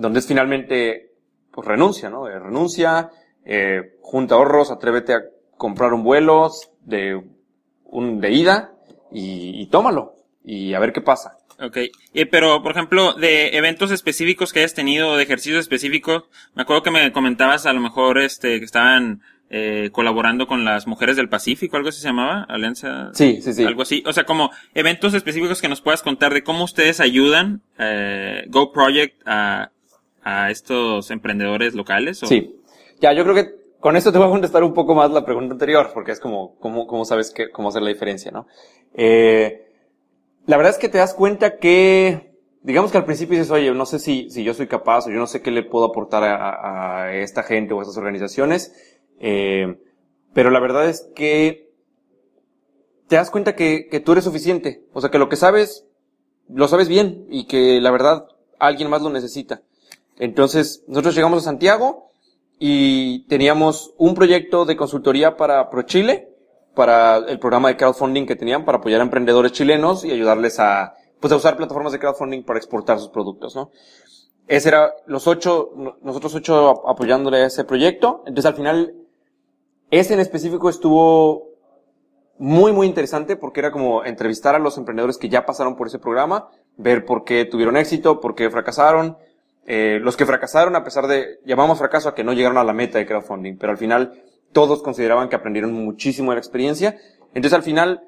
donde 0.00 0.20
es 0.20 0.26
finalmente, 0.26 1.12
pues 1.52 1.66
renuncia, 1.66 2.08
¿no? 2.08 2.26
Eh, 2.26 2.38
renuncia, 2.38 3.10
eh, 3.44 3.98
junta 4.00 4.34
ahorros, 4.34 4.70
atrévete 4.70 5.14
a 5.14 5.22
comprar 5.56 5.92
un 5.92 6.02
vuelo 6.02 6.50
de, 6.84 7.22
un, 7.84 8.20
de 8.20 8.32
ida 8.32 8.72
y, 9.12 9.60
y 9.60 9.66
tómalo 9.66 10.14
y 10.42 10.72
a 10.74 10.78
ver 10.80 10.92
qué 10.92 11.02
pasa. 11.02 11.36
Ok, 11.62 11.76
eh, 12.14 12.26
pero 12.26 12.62
por 12.62 12.72
ejemplo, 12.72 13.12
de 13.12 13.58
eventos 13.58 13.90
específicos 13.90 14.52
que 14.52 14.60
hayas 14.60 14.72
tenido, 14.72 15.18
de 15.18 15.24
ejercicios 15.24 15.60
específicos, 15.60 16.24
me 16.54 16.62
acuerdo 16.62 16.82
que 16.82 16.90
me 16.90 17.12
comentabas 17.12 17.66
a 17.66 17.74
lo 17.74 17.80
mejor 17.80 18.18
este 18.18 18.58
que 18.58 18.64
estaban 18.64 19.20
eh, 19.50 19.90
colaborando 19.92 20.46
con 20.46 20.64
las 20.64 20.86
mujeres 20.86 21.16
del 21.16 21.28
Pacífico, 21.28 21.76
algo 21.76 21.90
así 21.90 22.00
se 22.00 22.08
llamaba, 22.08 22.44
Alianza. 22.48 23.10
Sí, 23.12 23.42
sí, 23.42 23.52
sí. 23.52 23.64
Algo 23.64 23.82
así. 23.82 24.02
O 24.06 24.12
sea, 24.14 24.24
como 24.24 24.50
eventos 24.74 25.12
específicos 25.12 25.60
que 25.60 25.68
nos 25.68 25.82
puedas 25.82 26.02
contar 26.02 26.32
de 26.32 26.42
cómo 26.42 26.64
ustedes 26.64 27.00
ayudan 27.00 27.60
eh, 27.78 28.44
Go 28.48 28.72
Project 28.72 29.20
a, 29.26 29.70
a 30.22 30.50
estos 30.50 31.10
emprendedores 31.10 31.74
locales. 31.74 32.22
¿o? 32.22 32.26
Sí. 32.26 32.60
Ya, 33.00 33.12
yo 33.12 33.24
creo 33.24 33.34
que 33.34 33.54
con 33.80 33.96
esto 33.96 34.12
te 34.12 34.18
voy 34.18 34.28
a 34.28 34.30
contestar 34.30 34.62
un 34.62 34.74
poco 34.74 34.94
más 34.94 35.10
la 35.10 35.24
pregunta 35.24 35.52
anterior, 35.52 35.90
porque 35.94 36.12
es 36.12 36.20
como, 36.20 36.56
cómo, 36.58 36.86
cómo 36.86 37.04
sabes 37.04 37.30
que, 37.30 37.50
cómo 37.50 37.70
hacer 37.70 37.82
la 37.82 37.88
diferencia, 37.88 38.30
¿no? 38.30 38.46
Eh, 38.94 39.66
la 40.46 40.56
verdad 40.56 40.72
es 40.72 40.78
que 40.78 40.88
te 40.88 40.98
das 40.98 41.14
cuenta 41.14 41.56
que, 41.58 42.32
digamos 42.62 42.90
que 42.90 42.98
al 42.98 43.04
principio 43.04 43.38
dices, 43.38 43.50
oye, 43.50 43.72
no 43.72 43.86
sé 43.86 43.98
si, 43.98 44.28
si 44.30 44.44
yo 44.44 44.52
soy 44.52 44.66
capaz 44.66 45.06
o 45.06 45.10
yo 45.10 45.18
no 45.18 45.26
sé 45.26 45.40
qué 45.40 45.50
le 45.50 45.62
puedo 45.62 45.86
aportar 45.86 46.24
a, 46.24 47.04
a 47.04 47.14
esta 47.14 47.42
gente 47.42 47.72
o 47.72 47.78
a 47.78 47.82
estas 47.82 47.96
organizaciones. 47.96 48.98
Eh, 49.18 49.78
pero 50.32 50.50
la 50.50 50.60
verdad 50.60 50.88
es 50.88 51.08
que 51.14 51.70
te 53.08 53.16
das 53.16 53.30
cuenta 53.30 53.54
que, 53.56 53.88
que 53.90 54.00
tú 54.00 54.12
eres 54.12 54.24
suficiente. 54.24 54.84
O 54.92 55.00
sea, 55.00 55.10
que 55.10 55.18
lo 55.18 55.28
que 55.28 55.36
sabes, 55.36 55.86
lo 56.48 56.68
sabes 56.68 56.88
bien 56.88 57.26
y 57.30 57.46
que 57.46 57.80
la 57.80 57.90
verdad 57.90 58.26
alguien 58.58 58.90
más 58.90 59.02
lo 59.02 59.10
necesita. 59.10 59.62
Entonces, 60.20 60.84
nosotros 60.86 61.14
llegamos 61.14 61.38
a 61.40 61.44
Santiago 61.46 62.10
y 62.58 63.26
teníamos 63.26 63.94
un 63.96 64.14
proyecto 64.14 64.66
de 64.66 64.76
consultoría 64.76 65.38
para 65.38 65.70
ProChile, 65.70 66.28
para 66.74 67.16
el 67.16 67.38
programa 67.38 67.68
de 67.68 67.78
crowdfunding 67.78 68.26
que 68.26 68.36
tenían 68.36 68.66
para 68.66 68.78
apoyar 68.78 69.00
a 69.00 69.04
emprendedores 69.04 69.52
chilenos 69.52 70.04
y 70.04 70.12
ayudarles 70.12 70.60
a, 70.60 70.92
pues 71.20 71.32
a 71.32 71.36
usar 71.36 71.56
plataformas 71.56 71.92
de 71.92 71.98
crowdfunding 71.98 72.42
para 72.44 72.58
exportar 72.58 72.98
sus 72.98 73.08
productos, 73.08 73.56
¿no? 73.56 73.70
Ese 74.46 74.68
era 74.68 74.92
los 75.06 75.26
ocho, 75.26 75.70
nosotros 76.02 76.34
ocho 76.34 76.86
apoyándole 76.86 77.38
a 77.38 77.46
ese 77.46 77.64
proyecto. 77.64 78.22
Entonces 78.26 78.46
al 78.46 78.56
final, 78.56 78.94
ese 79.90 80.12
en 80.12 80.20
específico 80.20 80.68
estuvo 80.68 81.48
muy, 82.36 82.72
muy 82.72 82.86
interesante 82.86 83.36
porque 83.36 83.60
era 83.60 83.70
como 83.70 84.04
entrevistar 84.04 84.54
a 84.54 84.58
los 84.58 84.76
emprendedores 84.76 85.16
que 85.16 85.30
ya 85.30 85.46
pasaron 85.46 85.76
por 85.76 85.86
ese 85.86 85.98
programa, 85.98 86.48
ver 86.76 87.06
por 87.06 87.24
qué 87.24 87.46
tuvieron 87.46 87.78
éxito, 87.78 88.20
por 88.20 88.34
qué 88.34 88.50
fracasaron, 88.50 89.16
eh, 89.66 90.00
los 90.02 90.16
que 90.16 90.26
fracasaron 90.26 90.74
a 90.76 90.84
pesar 90.84 91.06
de, 91.06 91.38
llamamos 91.44 91.78
fracaso 91.78 92.08
a 92.08 92.14
que 92.14 92.24
no 92.24 92.32
llegaron 92.32 92.58
a 92.58 92.64
la 92.64 92.72
meta 92.72 92.98
de 92.98 93.06
crowdfunding, 93.06 93.56
pero 93.56 93.72
al 93.72 93.78
final 93.78 94.22
todos 94.52 94.82
consideraban 94.82 95.28
que 95.28 95.36
aprendieron 95.36 95.72
muchísimo 95.72 96.30
de 96.30 96.36
la 96.36 96.40
experiencia. 96.40 96.96
Entonces 97.34 97.52
al 97.52 97.62
final, 97.62 98.02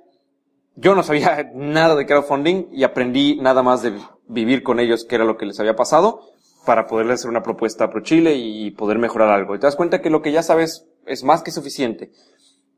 yo 0.75 0.95
no 0.95 1.03
sabía 1.03 1.51
nada 1.55 1.95
de 1.95 2.07
crowdfunding 2.07 2.69
y 2.73 2.85
aprendí 2.85 3.37
nada 3.41 3.63
más 3.63 3.83
de 3.83 3.93
vivir 4.29 4.63
con 4.63 4.81
ellos, 4.81 5.05
que 5.05 5.15
era 5.15 5.25
lo 5.25 5.37
que 5.37 5.47
les 5.47 5.61
había 5.61 5.77
pasado, 5.77 6.23
para 6.67 6.87
poderles 6.87 7.21
hacer 7.21 7.31
una 7.31 7.43
propuesta 7.43 7.91
pro 7.91 8.03
Chile 8.03 8.35
y 8.35 8.71
poder 8.71 8.99
mejorar 8.99 9.31
algo. 9.31 9.55
Y 9.55 9.59
te 9.59 9.67
das 9.67 9.77
cuenta 9.77 10.01
que 10.01 10.11
lo 10.11 10.23
que 10.23 10.33
ya 10.33 10.43
sabes 10.43 10.87
es 11.07 11.25
más 11.25 11.43
que 11.43 11.51
suficiente. 11.51 12.13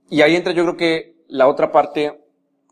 Y 0.08 0.22
ahí 0.22 0.36
entra 0.36 0.52
yo 0.52 0.64
creo 0.64 0.76
que 0.76 1.16
la 1.28 1.48
otra 1.48 1.72
parte, 1.72 2.20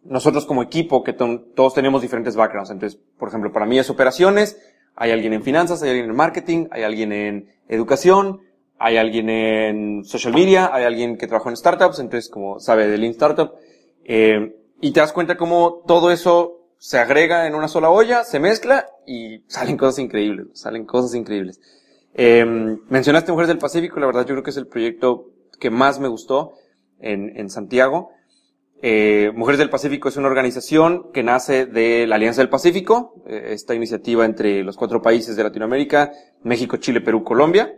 nosotros 0.05 0.47
como 0.47 0.63
equipo, 0.63 1.03
que 1.03 1.13
todos 1.13 1.75
tenemos 1.75 2.03
diferentes 2.03 2.37
backgrounds. 2.37 2.71
Entonces, 2.71 3.01
por 3.19 3.29
ejemplo, 3.29 3.53
para 3.53 3.67
mí 3.67 3.79
es 3.79 3.91
operaciones, 3.91 4.59
hay 4.97 5.11
alguien 5.11 5.33
en 5.33 5.43
finanzas, 5.43 5.83
hay 5.83 5.91
alguien 5.91 6.11
en 6.11 6.17
marketing, 6.17 6.67
hay 6.71 6.83
alguien 6.83 7.13
en 7.13 7.49
educación, 7.69 8.41
hay 8.79 8.97
alguien 8.97 9.29
en 9.29 10.05
social 10.05 10.35
media, 10.35 10.71
hay 10.73 10.85
alguien 10.85 11.17
que 11.17 11.27
trabaja 11.27 11.51
en 11.51 11.57
startups, 11.57 11.99
entonces 11.99 12.31
como 12.31 12.59
sabe 12.61 12.89
de 12.89 12.99
Lean 12.99 13.13
Startup, 13.13 13.53
eh, 14.05 14.57
y 14.81 14.93
te 14.93 15.01
das 15.01 15.13
cuenta 15.13 15.37
cómo 15.37 15.83
todo 15.87 16.11
eso 16.11 16.63
se 16.79 16.99
agrega 16.99 17.47
en 17.47 17.55
una 17.55 17.69
sola 17.69 17.91
olla, 17.91 18.25
se 18.25 18.41
mezcla 18.41 18.89
y 19.07 19.45
salen 19.47 19.77
cosas 19.77 20.01
increíbles, 20.01 20.49
salen 20.55 20.85
cosas 20.85 21.15
increíbles. 21.15 21.61
Eh, 22.15 22.45
mencionaste 22.45 23.31
Mujeres 23.31 23.49
del 23.49 23.59
Pacífico, 23.59 24.01
la 24.01 24.07
verdad 24.07 24.23
yo 24.23 24.35
creo 24.35 24.43
que 24.43 24.51
es 24.51 24.57
el 24.57 24.67
proyecto 24.67 25.31
que 25.61 25.71
más 25.71 26.01
me 26.01 26.09
gustó 26.09 26.55
en, 26.99 27.39
en 27.39 27.49
Santiago. 27.51 28.11
Eh, 28.85 29.31
Mujeres 29.37 29.61
del 29.61 29.71
Pacífico 29.71 30.09
es 30.09 30.17
una 30.17 30.27
organización 30.27 31.13
que 31.13 31.23
nace 31.23 31.67
de 31.67 32.05
la 32.09 32.17
Alianza 32.17 32.41
del 32.41 32.49
Pacífico, 32.49 33.15
eh, 33.29 33.51
esta 33.51 33.77
iniciativa 33.77 34.25
entre 34.25 34.65
los 34.65 34.77
cuatro 34.77 35.01
países 35.01 35.37
de 35.37 35.45
Latinoamérica, 35.45 36.11
México, 36.43 36.79
Chile, 36.79 37.01
Perú, 37.01 37.23
Colombia, 37.23 37.77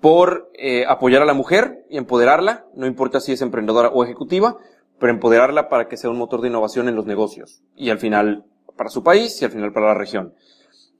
por 0.00 0.50
eh, 0.54 0.84
apoyar 0.88 1.22
a 1.22 1.24
la 1.24 1.34
mujer 1.34 1.86
y 1.88 1.98
empoderarla, 1.98 2.66
no 2.74 2.84
importa 2.88 3.20
si 3.20 3.30
es 3.30 3.42
emprendedora 3.42 3.90
o 3.90 4.02
ejecutiva, 4.02 4.58
pero 4.98 5.12
empoderarla 5.12 5.68
para 5.68 5.86
que 5.86 5.96
sea 5.96 6.10
un 6.10 6.18
motor 6.18 6.40
de 6.40 6.48
innovación 6.48 6.88
en 6.88 6.96
los 6.96 7.06
negocios 7.06 7.62
y 7.76 7.90
al 7.90 7.98
final 8.00 8.44
para 8.76 8.90
su 8.90 9.04
país 9.04 9.40
y 9.40 9.44
al 9.44 9.52
final 9.52 9.72
para 9.72 9.86
la 9.86 9.94
región. 9.94 10.34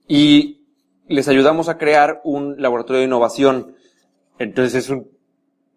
Y 0.07 0.61
les 1.09 1.27
ayudamos 1.27 1.67
a 1.67 1.77
crear 1.77 2.21
un 2.23 2.61
laboratorio 2.61 3.01
de 3.01 3.05
innovación. 3.05 3.75
Entonces 4.39 4.89
es 4.89 4.97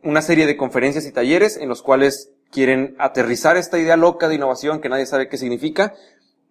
una 0.05 0.23
serie 0.23 0.47
de 0.47 0.57
conferencias 0.57 1.07
y 1.07 1.13
talleres 1.13 1.57
en 1.57 1.69
los 1.69 1.83
cuales 1.83 2.33
quieren 2.51 2.97
aterrizar 2.99 3.57
esta 3.57 3.79
idea 3.79 3.97
loca 3.97 4.29
de 4.29 4.37
innovación 4.37 4.81
que 4.81 4.89
nadie 4.89 5.07
sabe 5.07 5.29
qué 5.29 5.37
significa, 5.37 5.95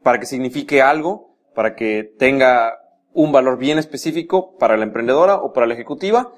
para 0.04 0.20
que 0.20 0.26
signifique 0.26 0.82
algo, 0.82 1.36
para 1.56 1.76
que 1.76 2.14
tenga 2.18 2.80
un 3.14 3.32
valor 3.32 3.58
bien 3.58 3.80
específico 3.80 4.58
para 4.58 4.78
la 4.78 4.84
emprendedora 4.84 5.36
o 5.38 5.54
para 5.54 5.66
la 5.66 5.74
ejecutiva 5.74 6.32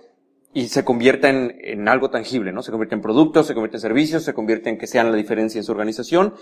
y 0.54 0.70
se 0.70 0.84
convierta 0.84 1.30
en, 1.30 1.58
en, 1.62 1.88
algo 1.88 2.10
tangible, 2.10 2.52
¿no? 2.52 2.64
Se 2.64 2.72
convierte 2.72 2.96
en 2.96 3.02
productos, 3.02 3.46
se 3.46 3.54
convierte 3.54 3.78
en 3.78 3.82
servicios, 3.82 4.24
se 4.24 4.34
convierte 4.34 4.70
en 4.70 4.78
que 4.78 4.88
sean 4.88 5.12
la 5.12 5.18
diferencia 5.18 5.60
en 5.60 5.66
su 5.66 5.72
organización 5.72 6.34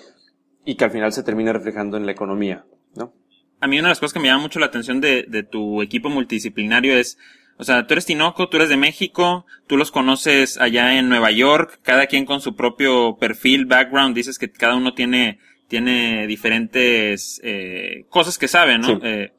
y 0.63 0.75
que 0.75 0.85
al 0.85 0.91
final 0.91 1.11
se 1.11 1.23
termine 1.23 1.51
reflejando 1.51 1.97
en 1.97 2.05
la 2.05 2.11
economía, 2.11 2.65
¿no? 2.95 3.13
A 3.59 3.67
mí 3.67 3.79
una 3.79 3.87
de 3.87 3.91
las 3.91 3.99
cosas 3.99 4.13
que 4.13 4.19
me 4.19 4.27
llama 4.27 4.43
mucho 4.43 4.59
la 4.59 4.67
atención 4.67 5.01
de, 5.01 5.25
de 5.27 5.41
tu 5.41 5.81
equipo 5.81 6.09
multidisciplinario 6.09 6.95
es, 6.95 7.17
o 7.57 7.63
sea, 7.63 7.87
tú 7.87 7.93
eres 7.93 8.05
Tinoco, 8.05 8.49
tú 8.49 8.57
eres 8.57 8.69
de 8.69 8.77
México, 8.77 9.45
tú 9.67 9.77
los 9.77 9.91
conoces 9.91 10.57
allá 10.57 10.97
en 10.97 11.09
Nueva 11.09 11.31
York, 11.31 11.79
cada 11.83 12.07
quien 12.07 12.25
con 12.25 12.41
su 12.41 12.55
propio 12.55 13.17
perfil, 13.17 13.65
background, 13.65 14.15
dices 14.15 14.37
que 14.37 14.51
cada 14.51 14.75
uno 14.75 14.93
tiene, 14.93 15.39
tiene 15.67 16.27
diferentes 16.27 17.41
eh, 17.43 18.05
cosas 18.09 18.37
que 18.37 18.47
sabe, 18.47 18.77
¿no? 18.77 18.87
Sí. 18.87 18.99
Eh, 19.03 19.31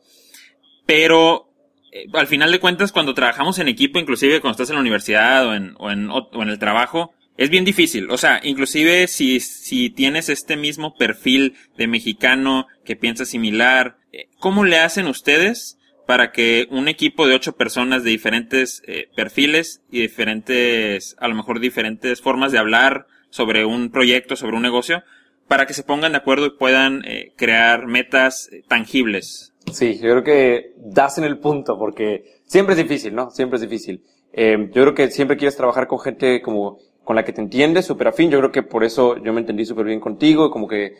pero 0.84 1.52
eh, 1.92 2.06
al 2.12 2.26
final 2.26 2.50
de 2.50 2.60
cuentas, 2.60 2.92
cuando 2.92 3.14
trabajamos 3.14 3.58
en 3.58 3.68
equipo, 3.68 3.98
inclusive 3.98 4.40
cuando 4.40 4.52
estás 4.52 4.70
en 4.70 4.76
la 4.76 4.80
universidad 4.80 5.46
o 5.46 5.54
en, 5.54 5.74
o 5.78 5.90
en, 5.90 6.10
o 6.10 6.42
en 6.42 6.48
el 6.48 6.58
trabajo, 6.58 7.14
es 7.38 7.50
bien 7.50 7.64
difícil. 7.64 8.10
O 8.10 8.18
sea, 8.18 8.40
inclusive 8.42 9.06
si, 9.06 9.40
si 9.40 9.90
tienes 9.90 10.28
este 10.28 10.56
mismo 10.56 10.96
perfil 10.96 11.54
de 11.78 11.86
mexicano 11.86 12.66
que 12.84 12.96
piensa 12.96 13.24
similar, 13.24 13.96
eh, 14.12 14.28
¿cómo 14.38 14.64
le 14.64 14.78
hacen 14.78 15.06
ustedes 15.06 15.78
para 16.08 16.32
que 16.32 16.66
un 16.70 16.88
equipo 16.88 17.26
de 17.26 17.34
ocho 17.34 17.52
personas 17.52 18.02
de 18.02 18.08
diferentes 18.08 18.82
eh, 18.86 19.10
perfiles 19.14 19.82
y 19.90 20.00
diferentes, 20.00 21.14
a 21.18 21.28
lo 21.28 21.34
mejor 21.34 21.60
diferentes 21.60 22.22
formas 22.22 22.50
de 22.50 22.56
hablar 22.56 23.06
sobre 23.28 23.66
un 23.66 23.90
proyecto, 23.90 24.34
sobre 24.34 24.56
un 24.56 24.62
negocio, 24.62 25.02
para 25.48 25.66
que 25.66 25.74
se 25.74 25.82
pongan 25.82 26.12
de 26.12 26.18
acuerdo 26.18 26.46
y 26.46 26.56
puedan 26.56 27.04
eh, 27.04 27.34
crear 27.36 27.86
metas 27.86 28.48
eh, 28.50 28.62
tangibles? 28.66 29.52
Sí, 29.70 29.96
yo 29.96 30.08
creo 30.12 30.24
que 30.24 30.72
das 30.78 31.18
en 31.18 31.24
el 31.24 31.40
punto, 31.40 31.78
porque 31.78 32.40
siempre 32.46 32.72
es 32.72 32.78
difícil, 32.78 33.14
¿no? 33.14 33.30
Siempre 33.30 33.56
es 33.56 33.60
difícil. 33.60 34.02
Yo 34.32 34.82
creo 34.82 34.94
que 34.94 35.10
siempre 35.10 35.36
quieres 35.36 35.56
trabajar 35.56 35.88
con 35.88 35.98
gente 35.98 36.40
como 36.40 36.78
con 37.04 37.16
la 37.16 37.24
que 37.24 37.34
te 37.34 37.42
entiendes, 37.42 37.84
súper 37.84 38.08
afín. 38.08 38.30
Yo 38.30 38.38
creo 38.38 38.52
que 38.52 38.62
por 38.62 38.82
eso 38.82 39.22
yo 39.22 39.34
me 39.34 39.40
entendí 39.40 39.66
súper 39.66 39.84
bien 39.84 40.00
contigo, 40.00 40.50
como 40.50 40.68
que 40.68 40.94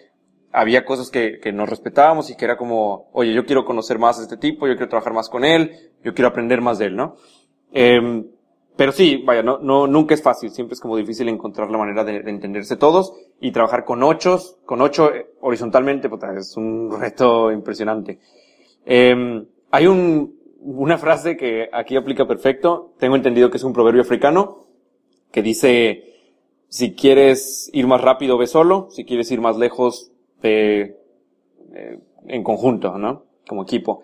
había 0.58 0.84
cosas 0.84 1.08
que, 1.10 1.38
que 1.38 1.52
nos 1.52 1.68
respetábamos 1.68 2.30
y 2.30 2.36
que 2.36 2.44
era 2.44 2.56
como, 2.56 3.10
oye, 3.12 3.32
yo 3.32 3.46
quiero 3.46 3.64
conocer 3.64 4.00
más 4.00 4.18
a 4.18 4.22
este 4.22 4.36
tipo, 4.36 4.66
yo 4.66 4.74
quiero 4.74 4.88
trabajar 4.88 5.12
más 5.12 5.28
con 5.28 5.44
él, 5.44 5.92
yo 6.02 6.14
quiero 6.14 6.28
aprender 6.28 6.60
más 6.60 6.78
de 6.78 6.86
él, 6.86 6.96
¿no? 6.96 7.14
Eh, 7.72 8.24
pero 8.76 8.90
sí, 8.90 9.22
vaya, 9.24 9.44
no, 9.44 9.58
no, 9.58 9.86
nunca 9.86 10.14
es 10.14 10.22
fácil, 10.22 10.50
siempre 10.50 10.74
es 10.74 10.80
como 10.80 10.96
difícil 10.96 11.28
encontrar 11.28 11.70
la 11.70 11.78
manera 11.78 12.02
de, 12.02 12.22
de 12.22 12.30
entenderse 12.30 12.76
todos 12.76 13.12
y 13.40 13.52
trabajar 13.52 13.84
con 13.84 14.02
ocho, 14.02 14.40
con 14.66 14.80
ocho 14.80 15.14
eh, 15.14 15.30
horizontalmente, 15.40 16.10
es 16.36 16.56
un 16.56 17.00
reto 17.00 17.52
impresionante. 17.52 18.18
Eh, 18.84 19.46
hay 19.70 19.86
un, 19.86 20.38
una 20.60 20.98
frase 20.98 21.36
que 21.36 21.68
aquí 21.72 21.94
aplica 21.94 22.26
perfecto. 22.26 22.94
Tengo 22.98 23.14
entendido 23.14 23.48
que 23.48 23.58
es 23.58 23.64
un 23.64 23.72
proverbio 23.72 24.02
africano 24.02 24.66
que 25.30 25.42
dice, 25.42 26.14
si 26.68 26.94
quieres 26.94 27.70
ir 27.72 27.86
más 27.86 28.00
rápido, 28.00 28.38
ve 28.38 28.46
solo. 28.46 28.88
Si 28.90 29.04
quieres 29.04 29.30
ir 29.30 29.40
más 29.40 29.56
lejos, 29.56 30.10
ve 30.42 30.96
eh, 31.74 31.98
en 32.26 32.42
conjunto, 32.42 32.98
¿no? 32.98 33.24
Como 33.46 33.62
equipo. 33.62 34.02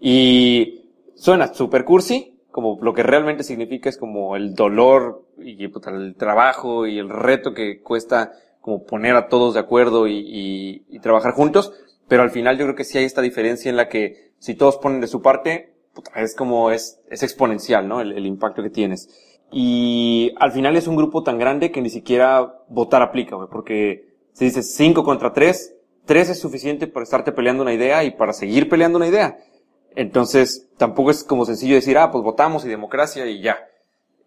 Y 0.00 0.90
suena 1.14 1.52
super 1.54 1.84
cursi, 1.84 2.38
como 2.50 2.78
lo 2.80 2.94
que 2.94 3.02
realmente 3.02 3.42
significa 3.42 3.88
es 3.88 3.98
como 3.98 4.36
el 4.36 4.54
dolor 4.54 5.24
y 5.38 5.64
el 5.64 6.14
trabajo 6.16 6.86
y 6.86 6.98
el 6.98 7.08
reto 7.08 7.54
que 7.54 7.80
cuesta 7.80 8.32
como 8.60 8.84
poner 8.84 9.16
a 9.16 9.28
todos 9.28 9.54
de 9.54 9.60
acuerdo 9.60 10.06
y, 10.06 10.18
y, 10.18 10.84
y 10.88 10.98
trabajar 11.00 11.32
juntos 11.32 11.72
pero 12.08 12.22
al 12.22 12.30
final 12.30 12.56
yo 12.56 12.64
creo 12.64 12.74
que 12.74 12.84
sí 12.84 12.98
hay 12.98 13.04
esta 13.04 13.22
diferencia 13.22 13.70
en 13.70 13.76
la 13.76 13.88
que 13.88 14.32
si 14.38 14.54
todos 14.54 14.78
ponen 14.78 15.00
de 15.00 15.06
su 15.06 15.20
parte, 15.20 15.74
es 16.16 16.34
como 16.34 16.70
es, 16.70 17.00
es 17.10 17.22
exponencial, 17.22 17.86
¿no? 17.86 18.00
El, 18.00 18.12
el, 18.12 18.26
impacto 18.26 18.62
que 18.62 18.70
tienes. 18.70 19.08
Y 19.52 20.32
al 20.38 20.52
final 20.52 20.76
es 20.76 20.86
un 20.86 20.96
grupo 20.96 21.22
tan 21.22 21.38
grande 21.38 21.70
que 21.70 21.82
ni 21.82 21.90
siquiera 21.90 22.62
votar 22.68 23.02
aplica, 23.02 23.36
güey, 23.36 23.48
porque 23.50 24.07
se 24.38 24.44
dice 24.44 24.62
5 24.62 25.02
contra 25.02 25.32
3, 25.32 25.74
3 26.04 26.28
es 26.28 26.38
suficiente 26.38 26.86
para 26.86 27.02
estarte 27.02 27.32
peleando 27.32 27.64
una 27.64 27.72
idea 27.72 28.04
y 28.04 28.12
para 28.12 28.32
seguir 28.32 28.68
peleando 28.68 28.96
una 28.96 29.08
idea. 29.08 29.36
Entonces, 29.96 30.68
tampoco 30.76 31.10
es 31.10 31.24
como 31.24 31.44
sencillo 31.44 31.74
decir, 31.74 31.98
ah, 31.98 32.12
pues 32.12 32.22
votamos 32.22 32.64
y 32.64 32.68
democracia 32.68 33.26
y 33.26 33.42
ya. 33.42 33.58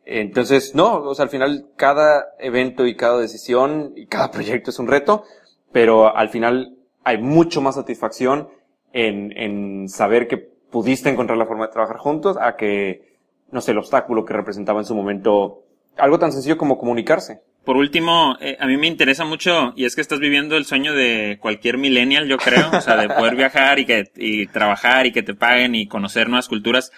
Entonces, 0.04 0.76
no, 0.76 0.96
o 0.96 1.16
sea, 1.16 1.24
al 1.24 1.30
final 1.30 1.70
cada 1.78 2.34
evento 2.40 2.86
y 2.88 2.98
cada 2.98 3.20
decisión 3.20 3.94
y 3.96 4.08
cada 4.08 4.32
proyecto 4.32 4.72
es 4.72 4.80
un 4.80 4.90
reto, 4.90 5.24
pero 5.72 6.14
al 6.14 6.28
final 6.28 6.76
hay 7.06 7.18
mucho 7.18 7.62
más 7.62 7.76
satisfacción 7.76 8.50
en, 8.92 9.32
en 9.38 9.88
saber 9.88 10.28
que 10.28 10.36
pudiste 10.36 11.10
encontrar 11.10 11.38
la 11.38 11.46
forma 11.46 11.68
de 11.68 11.72
trabajar 11.72 12.00
juntos 12.00 12.36
a 12.38 12.58
que, 12.58 13.18
no 13.50 13.62
sé, 13.62 13.72
el 13.72 13.78
obstáculo 13.78 14.26
que 14.26 14.34
representaba 14.34 14.82
en 14.82 14.86
su 14.86 14.94
momento 14.94 15.64
algo 15.96 16.20
tan 16.20 16.34
sencillo 16.34 16.58
como 16.58 16.78
comunicarse. 16.78 17.44
Por 17.66 17.78
último, 17.78 18.38
eh, 18.42 18.58
a 18.60 18.66
mí 18.66 18.76
me 18.78 18.88
interesa 18.88 19.24
mucho, 19.24 19.74
y 19.76 19.86
es 19.86 19.96
que 19.96 20.02
estás 20.02 20.20
viviendo 20.20 20.58
el 20.58 20.66
sueño 20.66 20.94
de 20.94 21.38
cualquier 21.40 21.78
millennial, 21.78 22.28
yo 22.28 22.38
creo, 22.38 22.72
o 22.72 22.82
sea, 22.82 22.98
de 22.98 23.08
poder 23.08 23.36
viajar 23.36 23.78
y 23.78 23.86
que, 23.86 24.10
y 24.16 24.48
trabajar 24.48 25.06
y 25.06 25.12
que 25.12 25.22
te 25.22 25.36
paguen 25.36 25.76
y 25.76 25.88
conocer 25.88 26.28
nuevas 26.28 26.48
culturas. 26.48 26.92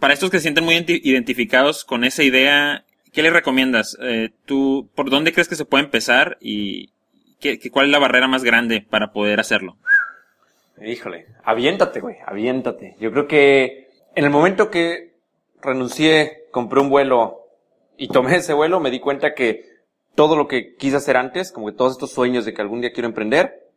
Para 0.00 0.12
estos 0.12 0.30
que 0.30 0.36
se 0.38 0.42
sienten 0.42 0.64
muy 0.64 0.84
identificados 0.86 1.84
con 1.84 2.04
esa 2.04 2.22
idea, 2.22 2.84
¿qué 3.12 3.22
les 3.22 3.32
recomiendas? 3.32 3.96
Eh, 4.02 4.30
¿Tú, 4.44 4.90
por 4.94 5.08
dónde 5.08 5.32
crees 5.32 5.48
que 5.48 5.56
se 5.56 5.64
puede 5.64 5.84
empezar 5.84 6.36
y, 6.40 6.90
¿Qué, 7.42 7.58
cuál 7.70 7.86
es 7.86 7.92
la 7.92 7.98
barrera 7.98 8.28
más 8.28 8.44
grande 8.44 8.86
para 8.88 9.12
poder 9.12 9.40
hacerlo? 9.40 9.76
Híjole, 10.80 11.26
aviéntate, 11.42 12.00
güey, 12.00 12.16
aviéntate. 12.24 12.96
Yo 13.00 13.10
creo 13.10 13.26
que 13.26 13.88
En 14.14 14.24
el 14.24 14.30
momento 14.30 14.70
que 14.70 15.14
renuncié, 15.60 16.44
compré 16.50 16.80
un 16.80 16.90
vuelo 16.90 17.46
y 17.96 18.08
tomé 18.08 18.36
ese 18.36 18.52
vuelo, 18.52 18.78
me 18.78 18.90
di 18.90 19.00
cuenta 19.00 19.34
que 19.34 19.71
todo 20.14 20.36
lo 20.36 20.48
que 20.48 20.74
quise 20.76 20.96
hacer 20.96 21.16
antes, 21.16 21.52
como 21.52 21.66
que 21.66 21.72
todos 21.72 21.92
estos 21.92 22.12
sueños 22.12 22.44
de 22.44 22.54
que 22.54 22.62
algún 22.62 22.80
día 22.80 22.92
quiero 22.92 23.08
emprender, 23.08 23.68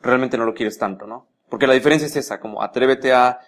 realmente 0.00 0.38
no 0.38 0.44
lo 0.44 0.54
quieres 0.54 0.78
tanto, 0.78 1.06
¿no? 1.06 1.28
Porque 1.48 1.66
la 1.66 1.74
diferencia 1.74 2.06
es 2.06 2.16
esa, 2.16 2.40
como 2.40 2.62
atrévete 2.62 3.12
a 3.12 3.40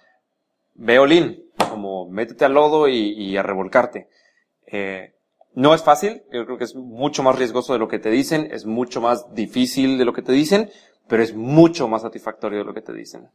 Beolín, 0.75 1.45
como 1.71 2.09
métete 2.09 2.45
al 2.45 2.55
lodo 2.55 2.89
y, 2.89 3.37
a 3.37 3.43
revolcarte. 3.43 4.09
Eh, 4.67 5.15
no 5.55 5.75
es 5.75 5.83
fácil, 5.83 6.23
yo 6.33 6.45
creo 6.45 6.59
que 6.59 6.65
es 6.65 6.75
mucho 6.75 7.23
más 7.23 7.39
riesgoso 7.39 7.73
de 7.73 7.79
lo 7.79 7.89
que 7.89 7.99
te 7.99 8.11
dicen, 8.11 8.49
es 8.51 8.67
mucho 8.67 9.01
más 9.01 9.35
difícil 9.35 9.99
de 9.99 10.05
lo 10.05 10.13
que 10.13 10.23
te 10.23 10.33
dicen, 10.33 10.71
pero 11.09 11.23
es 11.23 11.35
mucho 11.35 11.89
más 11.89 12.03
satisfactorio 12.03 12.59
de 12.59 12.65
lo 12.65 12.75
que 12.75 12.83
te 12.83 12.93
dicen. 12.93 13.29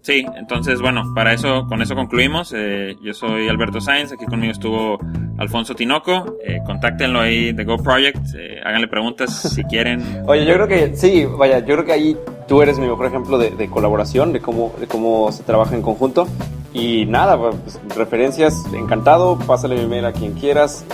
Sí, 0.00 0.24
entonces 0.34 0.80
bueno, 0.80 1.12
para 1.14 1.34
eso, 1.34 1.66
con 1.68 1.82
eso 1.82 1.94
concluimos. 1.94 2.54
Eh, 2.56 2.96
yo 3.02 3.12
soy 3.12 3.48
Alberto 3.48 3.78
Sainz, 3.78 4.12
aquí 4.12 4.24
conmigo 4.24 4.50
estuvo 4.50 4.98
Alfonso 5.36 5.74
Tinoco. 5.74 6.38
Eh, 6.42 6.60
contáctenlo 6.64 7.20
ahí 7.20 7.52
de 7.52 7.64
Go 7.64 7.76
Project, 7.76 8.28
eh, 8.34 8.60
háganle 8.64 8.88
preguntas 8.88 9.42
si 9.54 9.62
quieren. 9.70 10.22
Oye, 10.26 10.46
yo 10.46 10.54
creo 10.54 10.68
que 10.68 10.96
sí, 10.96 11.26
vaya, 11.26 11.58
yo 11.58 11.74
creo 11.74 11.84
que 11.84 11.92
ahí 11.92 12.16
tú 12.48 12.62
eres 12.62 12.78
mi 12.78 12.86
mejor 12.86 13.04
ejemplo 13.04 13.36
de, 13.36 13.50
de 13.50 13.68
colaboración, 13.68 14.32
de 14.32 14.40
cómo, 14.40 14.72
de 14.80 14.86
cómo 14.86 15.30
se 15.32 15.42
trabaja 15.42 15.74
en 15.74 15.82
conjunto. 15.82 16.26
Y 16.72 17.04
nada, 17.04 17.38
pues, 17.38 17.78
referencias, 17.94 18.64
encantado, 18.72 19.38
pásale 19.38 19.76
mi 19.76 19.86
mail 19.86 20.06
a 20.06 20.12
quien 20.12 20.32
quieras, 20.32 20.86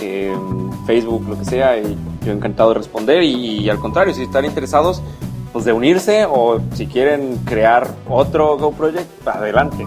Facebook, 0.85 1.25
lo 1.29 1.39
que 1.39 1.45
sea, 1.45 1.77
y 1.79 1.97
yo 2.29 2.35
encantado 2.35 2.69
de 2.69 2.75
responder. 2.75 3.23
Y, 3.23 3.59
y 3.59 3.69
al 3.69 3.79
contrario, 3.79 4.13
si 4.13 4.23
están 4.23 4.45
interesados, 4.45 5.01
pues 5.51 5.65
de 5.65 5.73
unirse 5.73 6.25
o 6.25 6.61
si 6.73 6.87
quieren 6.87 7.37
crear 7.45 7.87
otro 8.07 8.57
Go 8.57 8.71
Project, 8.71 9.27
adelante. 9.27 9.85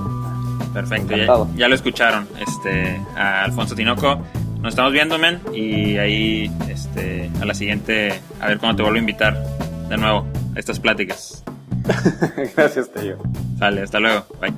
Perfecto, 0.73 1.49
ya, 1.55 1.69
lo 1.69 1.75
escucharon, 1.75 2.27
este, 2.41 2.99
a 3.15 3.45
Alfonso 3.45 3.75
Tinoco. 3.75 4.19
Nos 4.61 4.71
estamos 4.71 4.93
viendo, 4.93 5.19
men, 5.19 5.41
y 5.53 5.99
ahí, 5.99 6.51
este, 6.69 7.31
a 7.41 7.45
la 7.45 7.53
siguiente, 7.53 8.21
a 8.41 8.47
ver 8.47 8.59
cuándo 8.59 8.77
te 8.77 8.83
vuelvo 8.83 8.97
a 8.97 9.01
invitar 9.01 9.37
de 9.89 9.97
nuevo 9.97 10.27
a 10.55 10.59
estas 10.59 10.81
pláticas. 10.81 11.43
Gracias, 12.57 12.91
Tello. 12.91 13.19
Sale, 13.59 13.83
hasta 13.83 14.01
luego. 14.01 14.25
Bye. 14.41 14.55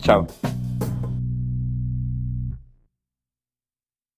Chao. 0.00 0.26